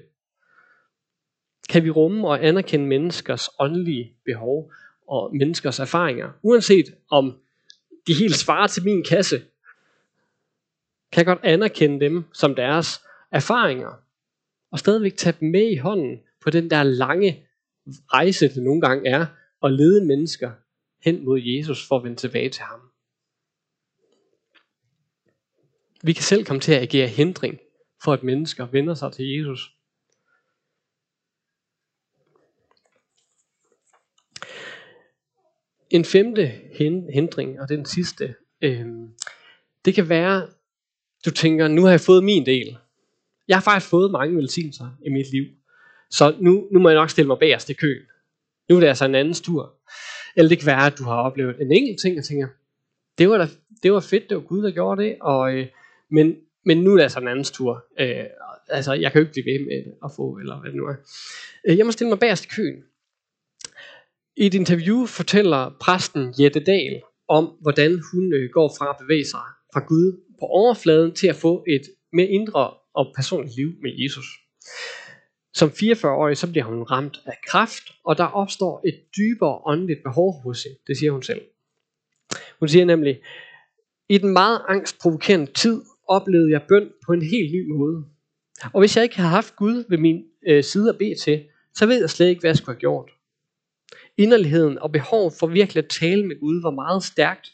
Kan 1.69 1.84
vi 1.84 1.89
rumme 1.89 2.27
og 2.27 2.45
anerkende 2.45 2.86
menneskers 2.86 3.49
åndelige 3.60 4.13
behov 4.25 4.71
og 5.08 5.36
menneskers 5.36 5.79
erfaringer, 5.79 6.29
uanset 6.41 6.86
om 7.10 7.39
de 8.08 8.13
helt 8.13 8.36
svarer 8.36 8.67
til 8.67 8.84
min 8.84 9.03
kasse, 9.03 9.41
kan 11.12 11.19
jeg 11.19 11.25
godt 11.25 11.43
anerkende 11.43 11.99
dem 12.06 12.23
som 12.34 12.56
deres 12.56 13.01
erfaringer, 13.32 13.91
og 14.71 14.79
stadigvæk 14.79 15.15
tage 15.17 15.36
dem 15.39 15.49
med 15.49 15.71
i 15.71 15.77
hånden 15.77 16.19
på 16.43 16.49
den 16.49 16.69
der 16.69 16.84
lange 16.84 17.45
rejse, 18.13 18.47
det 18.47 18.63
nogle 18.63 18.82
gange 18.82 19.10
er, 19.10 19.25
at 19.63 19.73
lede 19.73 20.06
mennesker 20.06 20.51
hen 21.03 21.25
mod 21.25 21.39
Jesus 21.39 21.88
for 21.88 21.97
at 21.97 22.03
vende 22.03 22.17
tilbage 22.17 22.49
til 22.49 22.63
ham. 22.63 22.92
Vi 26.06 26.13
kan 26.13 26.24
selv 26.24 26.46
komme 26.46 26.60
til 26.60 26.74
at 26.74 26.82
agere 26.82 27.08
hindring 27.08 27.60
for, 28.04 28.13
at 28.13 28.24
mennesker 28.24 28.66
vender 28.66 28.94
sig 28.94 29.12
til 29.12 29.38
Jesus. 29.38 29.72
En 35.89 36.06
femte 36.06 36.52
hindring, 37.13 37.60
og 37.62 37.70
den 37.70 37.86
sidste, 37.86 38.36
øh, 38.62 38.86
det 39.86 39.96
kan 39.96 40.10
være, 40.10 40.48
du 41.26 41.32
tænker, 41.32 41.68
nu 41.68 41.84
har 41.84 41.89
jeg 41.89 42.02
fået 42.02 42.24
min 42.24 42.46
del. 42.46 42.78
Jeg 43.48 43.58
har 43.58 43.62
faktisk 43.62 43.89
fået 43.89 44.12
mange 44.12 44.38
velsignelser 44.38 44.98
i 45.06 45.10
mit 45.10 45.32
liv. 45.32 45.46
Så 46.10 46.36
nu, 46.39 46.68
nu 46.72 46.80
må 46.80 46.89
jeg 46.89 46.96
nok 46.96 47.10
stille 47.10 47.28
mig 47.28 47.39
bagerst 47.39 47.70
i 47.70 47.74
køen. 47.74 48.02
Nu 48.70 48.76
er 48.76 48.80
det 48.80 48.88
altså 48.88 49.06
en 49.06 49.16
anden 49.16 49.34
tur. 49.34 49.76
Eller 50.36 50.50
det 50.50 50.60
kan 50.60 50.66
være, 50.68 50.86
at 50.86 50.98
du 50.98 51.04
har 51.04 51.16
oplevet 51.16 51.62
en 51.62 51.72
enkelt 51.72 52.00
ting, 52.02 52.18
og 52.18 52.26
tænker, 52.26 52.48
det 53.18 53.30
var, 53.30 53.38
da, 53.38 53.48
det 53.84 53.94
var 53.94 54.00
fedt, 54.00 54.30
det 54.30 54.38
var 54.38 54.44
Gud, 54.44 54.63
der 54.63 54.72
gjorde 54.72 55.04
det, 55.04 55.18
og, 55.22 55.54
øh, 55.54 55.68
men, 56.13 56.36
men 56.65 56.78
nu 56.78 56.91
er 56.91 56.95
det 56.95 57.04
altså 57.04 57.19
en 57.19 57.28
andens 57.28 57.52
tur. 57.52 57.86
Øh, 57.99 58.26
altså, 58.67 58.93
jeg 58.93 59.12
kan 59.12 59.21
jo 59.21 59.26
ikke 59.26 59.34
blive 59.34 59.54
ved 59.54 59.65
med 59.65 59.93
at 60.06 60.12
få, 60.15 60.38
eller 60.38 60.60
hvad 60.60 60.69
det 60.71 60.78
nu 60.78 60.86
er. 60.86 60.95
Øh, 61.67 61.78
jeg 61.78 61.86
må 61.86 61.91
stille 61.91 62.10
mig 62.10 62.19
bagerst 62.19 62.45
i 62.45 62.47
køen. 62.56 62.84
I 64.38 64.45
et 64.45 64.54
interview 64.54 65.06
fortæller 65.06 65.78
præsten 65.82 66.34
Jette 66.39 66.60
Dahl 66.60 67.02
om, 67.28 67.45
hvordan 67.62 67.91
hun 68.12 68.34
øh, 68.34 68.49
går 68.49 68.76
fra 68.78 68.89
at 68.89 68.95
bevæge 68.99 69.26
sig 69.26 69.47
fra 69.73 69.86
Gud 69.88 70.08
på 70.39 70.45
overfladen 70.45 71.12
til 71.15 71.28
at 71.28 71.36
få 71.36 71.63
et 71.67 71.82
mere 72.13 72.28
indre 72.28 72.73
og 72.95 73.13
personligt 73.15 73.56
liv 73.56 73.69
med 73.82 73.91
Jesus. 74.04 74.26
Som 75.54 75.69
44-årig 75.69 76.38
så 76.38 76.52
bliver 76.52 76.65
hun 76.65 76.84
ramt 76.84 77.17
af 77.26 77.38
kræft, 77.47 77.84
og 78.06 78.17
der 78.17 78.26
opstår 78.26 78.82
et 78.88 78.97
dybere 79.17 79.62
åndeligt 79.65 80.04
behov 80.04 80.41
hos 80.43 80.63
hende. 80.63 80.78
Det 80.88 80.97
siger 80.97 81.12
hun 81.12 81.23
selv. 81.23 81.41
Hun 82.60 82.69
siger 82.69 82.86
nemlig, 82.86 83.21
i 84.10 84.17
den 84.17 84.34
meget 84.34 84.62
angstprovokerende 84.67 85.52
tid 85.52 85.82
oplevede 86.08 86.52
jeg 86.52 86.62
bøn 86.68 86.89
på 87.06 87.13
en 87.13 87.22
helt 87.22 87.52
ny 87.52 87.68
måde. 87.68 88.06
Og 88.74 88.80
hvis 88.80 88.96
jeg 88.96 89.04
ikke 89.04 89.16
havde 89.16 89.30
haft 89.30 89.56
Gud 89.56 89.86
ved 89.89 89.98
min 89.98 90.24
øh, 90.48 90.63
side 90.63 90.89
at 90.89 90.98
bede 90.98 91.16
til, 91.16 91.46
så 91.74 91.86
ved 91.86 92.00
jeg 92.00 92.10
slet 92.10 92.28
ikke, 92.28 92.39
hvad 92.39 92.50
jeg 92.50 92.58
skulle 92.58 92.76
have 92.76 92.80
gjort. 92.80 93.12
Inderligheden 94.18 94.80
og 94.80 94.92
behovet 94.92 95.34
for 95.39 95.48
virkelig 95.48 95.84
at 95.84 95.89
tale 95.89 96.26
med 96.26 96.39
Gud 96.39 96.62
var 96.62 96.72
meget 96.72 97.04
stærkt, 97.04 97.54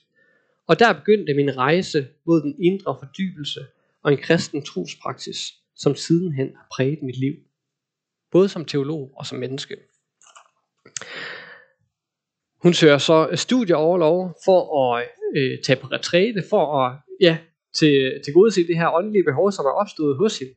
og 0.68 0.80
der 0.80 0.94
begyndte 0.94 1.34
min 1.34 1.58
rejse 1.58 2.08
mod 2.26 2.42
den 2.42 2.56
indre 2.64 2.98
fordybelse 3.00 3.60
og 4.04 4.12
en 4.12 4.18
kristen 4.18 4.66
trospraksis, 4.66 5.54
som 5.76 5.96
sidenhen 5.96 6.56
har 6.56 6.68
præget 6.72 7.02
mit 7.02 7.20
liv. 7.20 7.34
Både 8.32 8.50
som 8.50 8.66
teolog 8.66 9.12
og 9.16 9.26
som 9.26 9.40
menneske. 9.40 9.76
Hun 12.64 12.74
søger 12.74 12.98
så 12.98 13.30
studieoverlov 13.36 14.36
for 14.46 14.94
at 14.96 15.08
øh, 15.36 15.62
tage 15.64 15.80
på 15.80 15.88
retræte, 15.88 16.44
for 16.50 16.84
at 16.84 16.98
ja, 17.22 17.38
til, 17.74 18.22
til 18.26 18.34
gode 18.34 18.52
se 18.52 18.68
det 18.68 18.78
her 18.78 18.90
åndelige 18.92 19.24
behov, 19.24 19.52
som 19.52 19.66
er 19.66 19.70
opstået 19.70 20.18
hos 20.18 20.40
hende. 20.40 20.54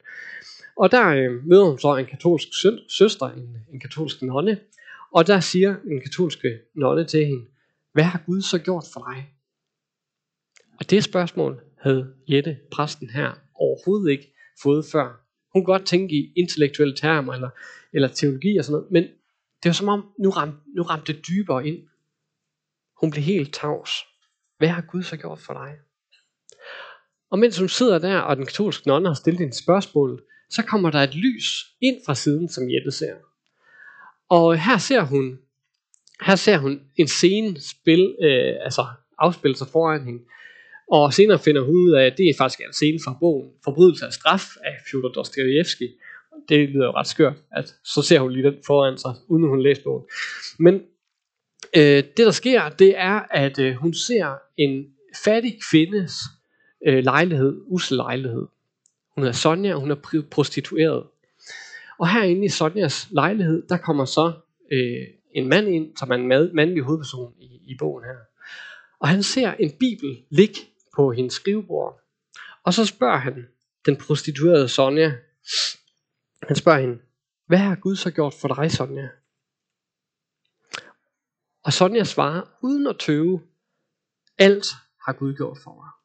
Og 0.77 0.91
der 0.91 1.09
øh, 1.09 1.47
møder 1.47 1.65
hun 1.65 1.79
så 1.79 1.97
en 1.97 2.07
katolsk 2.07 2.49
søster, 2.89 3.27
en, 3.27 3.57
en 3.73 3.81
katolsk 3.81 4.23
nonne, 4.23 4.59
og 5.15 5.27
der 5.27 5.41
siger 5.41 5.77
en 5.91 6.01
katolske 6.01 6.49
øh, 6.49 6.59
nonne 6.75 7.05
til 7.05 7.27
hende, 7.27 7.47
hvad 7.93 8.05
har 8.05 8.23
Gud 8.27 8.43
så 8.43 8.59
gjort 8.59 8.85
for 8.93 9.13
dig? 9.13 9.35
Og 10.81 10.91
det 10.91 11.05
spørgsmål 11.05 11.61
havde 11.79 12.15
Jette, 12.29 12.59
præsten 12.71 13.11
her, 13.11 13.31
overhovedet 13.55 14.11
ikke 14.11 14.35
fået 14.63 14.85
før. 14.93 15.23
Hun 15.53 15.65
kunne 15.65 15.75
godt 15.75 15.87
tænke 15.87 16.15
i 16.15 16.33
intellektuelle 16.37 16.97
termer 16.97 17.33
eller, 17.33 17.51
eller 17.93 18.09
teologi 18.09 18.57
og 18.57 18.65
sådan 18.65 18.73
noget, 18.73 18.91
men 18.91 19.03
det 19.63 19.69
var 19.69 19.73
som 19.73 19.89
om, 19.89 20.13
nu 20.19 20.31
ramte, 20.31 20.59
nu 20.77 20.83
ramte 20.83 21.13
det 21.13 21.29
dybere 21.29 21.67
ind. 21.67 21.89
Hun 23.01 23.11
blev 23.11 23.25
helt 23.25 23.55
tavs. 23.55 23.91
Hvad 24.59 24.69
har 24.69 24.83
Gud 24.83 25.03
så 25.03 25.17
gjort 25.17 25.39
for 25.39 25.53
dig? 25.53 25.79
Og 27.33 27.39
mens 27.39 27.59
hun 27.59 27.69
sidder 27.69 27.99
der, 27.99 28.19
og 28.19 28.37
den 28.37 28.47
katolske 28.47 28.89
nonne 28.89 29.09
har 29.09 29.15
stillet 29.15 29.41
en 29.41 29.53
spørgsmål, 29.53 30.23
så 30.51 30.63
kommer 30.63 30.91
der 30.91 30.99
et 30.99 31.15
lys 31.15 31.67
ind 31.81 31.97
fra 32.07 32.15
siden, 32.15 32.49
som 32.49 32.71
Jette 32.71 32.91
ser. 32.91 33.15
Og 34.29 34.59
her 34.59 34.79
ser 34.79 35.03
hun, 35.03 35.39
her 36.27 36.37
ser 36.37 36.59
hun 36.59 36.81
en 36.97 37.09
scene 37.09 37.61
spil, 37.61 38.17
øh, 38.23 38.55
altså 38.61 38.87
afspille 39.19 39.57
sig 39.57 39.67
foran 39.73 40.05
hende. 40.05 40.23
Og 40.91 41.15
senere 41.15 41.39
finder 41.39 41.63
hun 41.63 41.75
ud 41.75 41.93
af, 41.93 42.07
at 42.07 42.15
det 42.17 42.29
er 42.29 42.35
faktisk 42.39 42.61
en 42.61 42.73
scene 42.73 42.99
fra 43.05 43.17
bogen 43.21 43.51
Forbrydelse 43.65 44.07
af 44.07 44.13
straf 44.13 44.45
af 44.65 44.77
Fyodor 44.91 45.09
Dostoyevsky. 45.09 45.89
Det 46.49 46.69
lyder 46.69 46.85
jo 46.85 46.93
ret 46.93 47.07
skørt, 47.07 47.37
at 47.57 47.75
så 47.85 48.03
ser 48.03 48.21
hun 48.21 48.33
lige 48.33 48.45
den 48.45 48.57
foran 48.67 48.99
sig, 48.99 49.15
uden 49.29 49.49
hun 49.49 49.63
læser 49.63 49.83
bogen. 49.83 50.05
Men 50.59 50.75
øh, 51.77 52.05
det 52.17 52.19
der 52.27 52.31
sker, 52.31 52.69
det 52.69 52.99
er, 52.99 53.21
at 53.31 53.59
øh, 53.59 53.75
hun 53.75 53.95
ser 53.95 54.35
en 54.57 54.85
fattig 55.25 55.59
kvindes 55.71 56.13
øh, 56.87 57.05
lejlighed, 57.05 57.61
usel 57.67 57.97
lejlighed. 57.97 58.47
Hun 59.15 59.25
er 59.25 59.33
Sonja, 59.33 59.75
og 59.75 59.81
hun 59.81 59.91
er 59.91 60.23
prostitueret. 60.31 61.07
Og 61.99 62.13
herinde 62.13 62.45
i 62.45 62.49
Sonjas 62.49 63.09
lejlighed, 63.11 63.63
der 63.69 63.77
kommer 63.77 64.05
så 64.05 64.33
øh, 64.73 65.07
en 65.35 65.49
mand 65.49 65.69
ind, 65.69 65.97
som 65.97 66.11
er 66.11 66.15
en 66.15 66.29
mad, 66.29 66.53
mandlig 66.53 66.83
hovedperson 66.83 67.35
i, 67.39 67.61
i 67.65 67.77
bogen 67.79 68.05
her. 68.05 68.17
Og 68.99 69.09
han 69.09 69.23
ser 69.23 69.53
en 69.53 69.73
bibel 69.81 70.25
ligge 70.31 70.61
på 70.97 71.13
hendes 71.13 71.35
skrivebord. 71.35 72.01
Og 72.65 72.75
så 72.75 72.87
spørger 72.87 73.19
han 73.19 73.49
den 73.87 73.97
prostituerede 73.97 74.69
Sonja, 74.69 75.13
han 76.43 76.57
spørger 76.57 76.81
hende, 76.81 76.99
hvad 77.47 77.59
har 77.59 77.75
Gud 77.75 77.97
så 77.97 78.11
gjort 78.11 78.35
for 78.35 78.49
dig, 78.49 78.71
Sonja? 78.71 79.09
Og 81.65 81.73
Sonja 81.73 82.05
svarer, 82.05 82.43
uden 82.63 82.87
at 82.87 82.97
tøve, 82.99 83.43
alt 84.39 84.67
har 85.07 85.13
Gud 85.13 85.35
gjort 85.35 85.59
for 85.65 85.75
mig. 85.75 86.02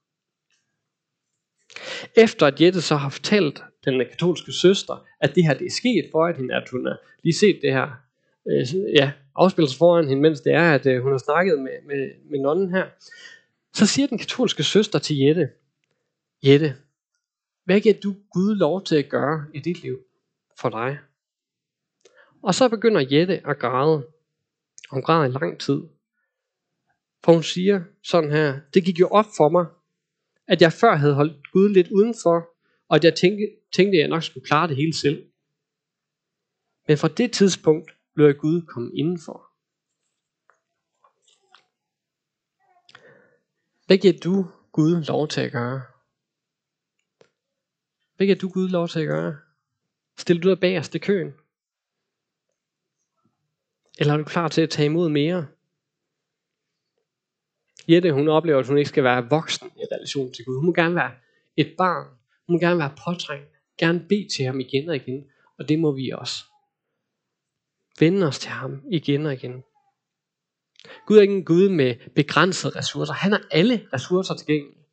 Efter 2.16 2.48
at 2.48 2.62
Jette 2.62 2.82
så 2.82 2.96
har 2.96 3.10
fortalt 3.10 3.64
den 3.86 4.06
katolske 4.12 4.52
søster, 4.52 5.06
at 5.22 5.36
det 5.36 5.44
her 5.44 5.54
det 5.54 5.66
er 5.66 5.72
sket 5.72 6.06
for 6.12 6.34
hende, 6.38 6.56
at 6.56 6.70
hun 6.72 6.86
har 6.86 6.98
lige 7.24 7.34
set 7.34 7.60
det 7.62 7.74
her 7.74 7.88
øh, 8.50 8.94
ja, 8.96 9.12
afspille 9.36 9.70
sig 9.70 9.78
foran 9.78 10.08
hende, 10.08 10.22
mens 10.22 10.42
det 10.42 10.54
er, 10.54 10.74
at 10.74 10.86
øh, 10.86 11.04
hun 11.04 11.12
har 11.12 11.18
snakket 11.18 11.60
med, 11.60 11.72
med, 11.86 12.12
med 12.30 12.40
nonnen 12.40 12.70
her, 12.74 12.86
så 13.74 13.86
siger 13.86 14.08
den 14.08 14.18
katolske 14.18 14.64
søster 14.64 15.00
til 15.00 15.18
Jette, 15.18 15.50
Jette, 16.46 16.76
hvad 17.66 17.80
giver 17.80 17.96
du 18.04 18.16
Gud 18.34 18.56
lov 18.56 18.84
til 18.84 18.96
at 18.96 19.10
gøre 19.10 19.46
i 19.54 19.60
dit 19.60 19.82
liv 19.82 20.00
for 20.60 20.70
dig? 20.70 20.98
Og 22.44 22.56
så 22.56 22.70
begynder 22.70 23.08
Jette 23.12 23.48
at 23.48 23.60
græde. 23.60 24.06
Hun 24.92 25.02
græder 25.02 25.26
i 25.26 25.32
lang 25.32 25.60
tid. 25.60 25.82
For 27.24 27.34
hun 27.34 27.44
siger 27.44 27.82
sådan 28.04 28.32
her, 28.32 28.60
det 28.74 28.84
gik 28.86 29.00
jo 29.00 29.08
op 29.08 29.26
for 29.38 29.50
mig, 29.50 29.66
at 30.48 30.62
jeg 30.62 30.74
før 30.74 30.96
havde 30.96 31.14
holdt 31.14 31.52
Gud 31.52 31.70
lidt 31.70 31.92
udenfor, 31.92 32.50
og 32.88 32.96
at 32.96 33.04
jeg 33.04 33.16
tænkte, 33.16 33.46
tænkte 33.76 33.98
at 33.98 34.02
jeg 34.02 34.08
nok 34.08 34.24
skulle 34.24 34.46
klare 34.46 34.68
det 34.68 34.76
hele 34.76 34.94
selv. 34.94 35.32
Men 36.88 36.98
fra 36.98 37.08
det 37.08 37.32
tidspunkt 37.32 37.92
blev 38.14 38.26
jeg 38.26 38.38
Gud 38.38 38.62
komme 38.62 38.92
indenfor. 38.96 39.54
Hvad 43.86 43.98
giver 43.98 44.20
du 44.24 44.46
Gud 44.72 45.06
lov 45.06 45.28
til 45.28 45.42
at 45.42 45.52
gøre? 45.52 45.82
Hvad 48.16 48.28
giver 48.28 48.38
du 48.38 48.50
Gud 48.50 48.70
lov 48.70 48.88
til 48.88 49.00
at 49.00 49.08
gøre? 49.08 49.38
Stiller 50.18 50.42
du 50.42 50.50
dig 50.50 50.60
bagerst 50.60 50.96
i 50.96 51.00
køen? 51.00 51.34
Eller 54.00 54.14
er 54.14 54.18
du 54.18 54.24
klar 54.24 54.48
til 54.48 54.62
at 54.62 54.70
tage 54.70 54.86
imod 54.86 55.10
mere? 55.10 55.48
Jette, 57.88 58.12
hun 58.12 58.28
oplever, 58.28 58.60
at 58.60 58.68
hun 58.68 58.78
ikke 58.78 58.90
skal 58.90 59.04
være 59.04 59.30
voksen 59.30 59.68
i 59.68 59.84
relation 59.96 60.34
til 60.34 60.46
Gud. 60.46 60.56
Hun 60.56 60.66
må 60.66 60.74
gerne 60.74 60.96
være 60.96 61.12
et 61.58 61.74
barn. 61.78 62.08
Hun 62.48 62.54
må 62.54 62.60
gerne 62.60 62.80
være 62.80 62.96
påtrængt. 63.06 63.48
Gerne 63.80 64.06
bede 64.10 64.28
til 64.36 64.46
ham 64.46 64.60
igen 64.60 64.90
og 64.90 64.96
igen. 64.96 65.24
Og 65.60 65.70
det 65.70 65.80
må 65.80 65.92
vi 65.92 66.10
også. 66.10 66.44
Vende 68.00 68.28
os 68.28 68.40
til 68.40 68.52
ham 68.52 68.84
igen 68.92 69.26
og 69.26 69.34
igen. 69.34 69.64
Gud 71.06 71.18
er 71.18 71.22
ikke 71.22 71.34
en 71.34 71.46
Gud 71.46 71.70
med 71.70 71.96
begrænsede 72.16 72.80
ressourcer. 72.80 73.14
Han 73.14 73.32
har 73.32 73.48
alle 73.52 73.88
ressourcer 73.94 74.36
tilgængelige. 74.36 74.84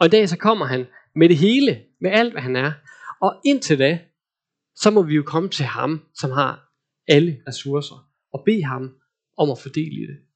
Og 0.00 0.06
i 0.06 0.08
dag 0.08 0.28
så 0.28 0.38
kommer 0.38 0.66
han 0.66 0.86
med 1.14 1.28
det 1.28 1.36
hele, 1.36 1.84
med 2.00 2.10
alt 2.10 2.32
hvad 2.32 2.42
han 2.42 2.56
er. 2.56 2.72
Og 3.20 3.40
indtil 3.44 3.78
da, 3.78 4.00
så 4.74 4.90
må 4.90 5.02
vi 5.02 5.14
jo 5.14 5.22
komme 5.22 5.48
til 5.48 5.64
ham, 5.64 6.02
som 6.14 6.30
har 6.30 6.72
alle 7.08 7.42
ressourcer, 7.48 8.10
og 8.32 8.42
bede 8.46 8.64
ham 8.64 8.94
om 9.36 9.50
at 9.50 9.58
fordele 9.58 10.06
det. 10.06 10.27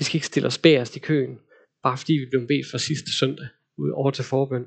Vi 0.00 0.04
skal 0.04 0.16
ikke 0.16 0.26
stille 0.26 0.46
os 0.46 0.58
bagerst 0.58 0.96
i 0.96 0.98
køen, 0.98 1.40
bare 1.82 1.98
fordi 1.98 2.12
vi 2.12 2.26
blev 2.30 2.46
bedt 2.46 2.70
for 2.70 2.78
sidste 2.78 3.18
søndag, 3.18 3.48
ud 3.76 3.90
over 3.90 4.10
til 4.10 4.24
forbøn. 4.24 4.66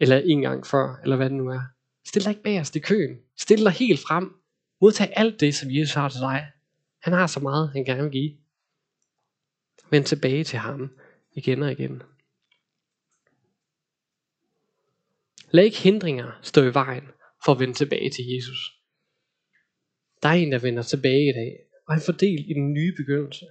Eller 0.00 0.16
en 0.18 0.40
gang 0.40 0.66
før, 0.66 1.00
eller 1.02 1.16
hvad 1.16 1.30
det 1.30 1.36
nu 1.36 1.48
er. 1.48 1.60
Stil 2.04 2.24
dig 2.24 2.30
ikke 2.30 2.42
bagerst 2.42 2.76
i 2.76 2.78
køen. 2.78 3.18
Stil 3.36 3.58
dig 3.58 3.72
helt 3.72 4.00
frem. 4.00 4.34
Modtag 4.80 5.12
alt 5.16 5.40
det, 5.40 5.54
som 5.54 5.70
Jesus 5.70 5.94
har 5.94 6.08
til 6.08 6.20
dig. 6.20 6.46
Han 7.02 7.12
har 7.12 7.26
så 7.26 7.40
meget, 7.40 7.72
han 7.72 7.84
gerne 7.84 8.02
vil 8.02 8.12
give. 8.12 8.36
Vend 9.90 10.04
tilbage 10.04 10.44
til 10.44 10.58
ham 10.58 10.98
igen 11.32 11.62
og 11.62 11.72
igen. 11.72 12.02
Lad 15.50 15.64
ikke 15.64 15.78
hindringer 15.78 16.38
stå 16.42 16.62
i 16.62 16.74
vejen 16.74 17.08
for 17.44 17.52
at 17.52 17.60
vende 17.60 17.74
tilbage 17.74 18.10
til 18.10 18.24
Jesus. 18.34 18.80
Der 20.22 20.28
er 20.28 20.32
en, 20.32 20.52
der 20.52 20.58
vender 20.58 20.82
tilbage 20.82 21.28
i 21.28 21.32
dag, 21.32 21.58
og 21.86 21.94
han 21.94 22.02
får 22.06 22.12
del 22.12 22.50
i 22.50 22.52
den 22.52 22.72
nye 22.72 22.94
begyndelse. 22.96 23.46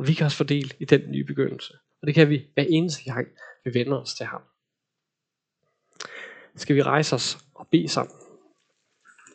Og 0.00 0.08
vi 0.08 0.14
kan 0.14 0.24
også 0.24 0.36
få 0.36 0.44
del 0.44 0.74
i 0.78 0.84
den 0.84 1.10
nye 1.10 1.24
begyndelse. 1.24 1.74
Og 2.00 2.06
det 2.06 2.14
kan 2.14 2.28
vi 2.28 2.46
hver 2.54 2.64
eneste 2.68 3.04
gang, 3.04 3.28
vi 3.64 3.74
vender 3.74 4.00
os 4.00 4.14
til 4.14 4.26
ham. 4.26 4.42
Skal 6.56 6.76
vi 6.76 6.82
rejse 6.82 7.14
os 7.14 7.38
og 7.54 7.68
bede 7.72 7.88
sammen? 7.88 8.14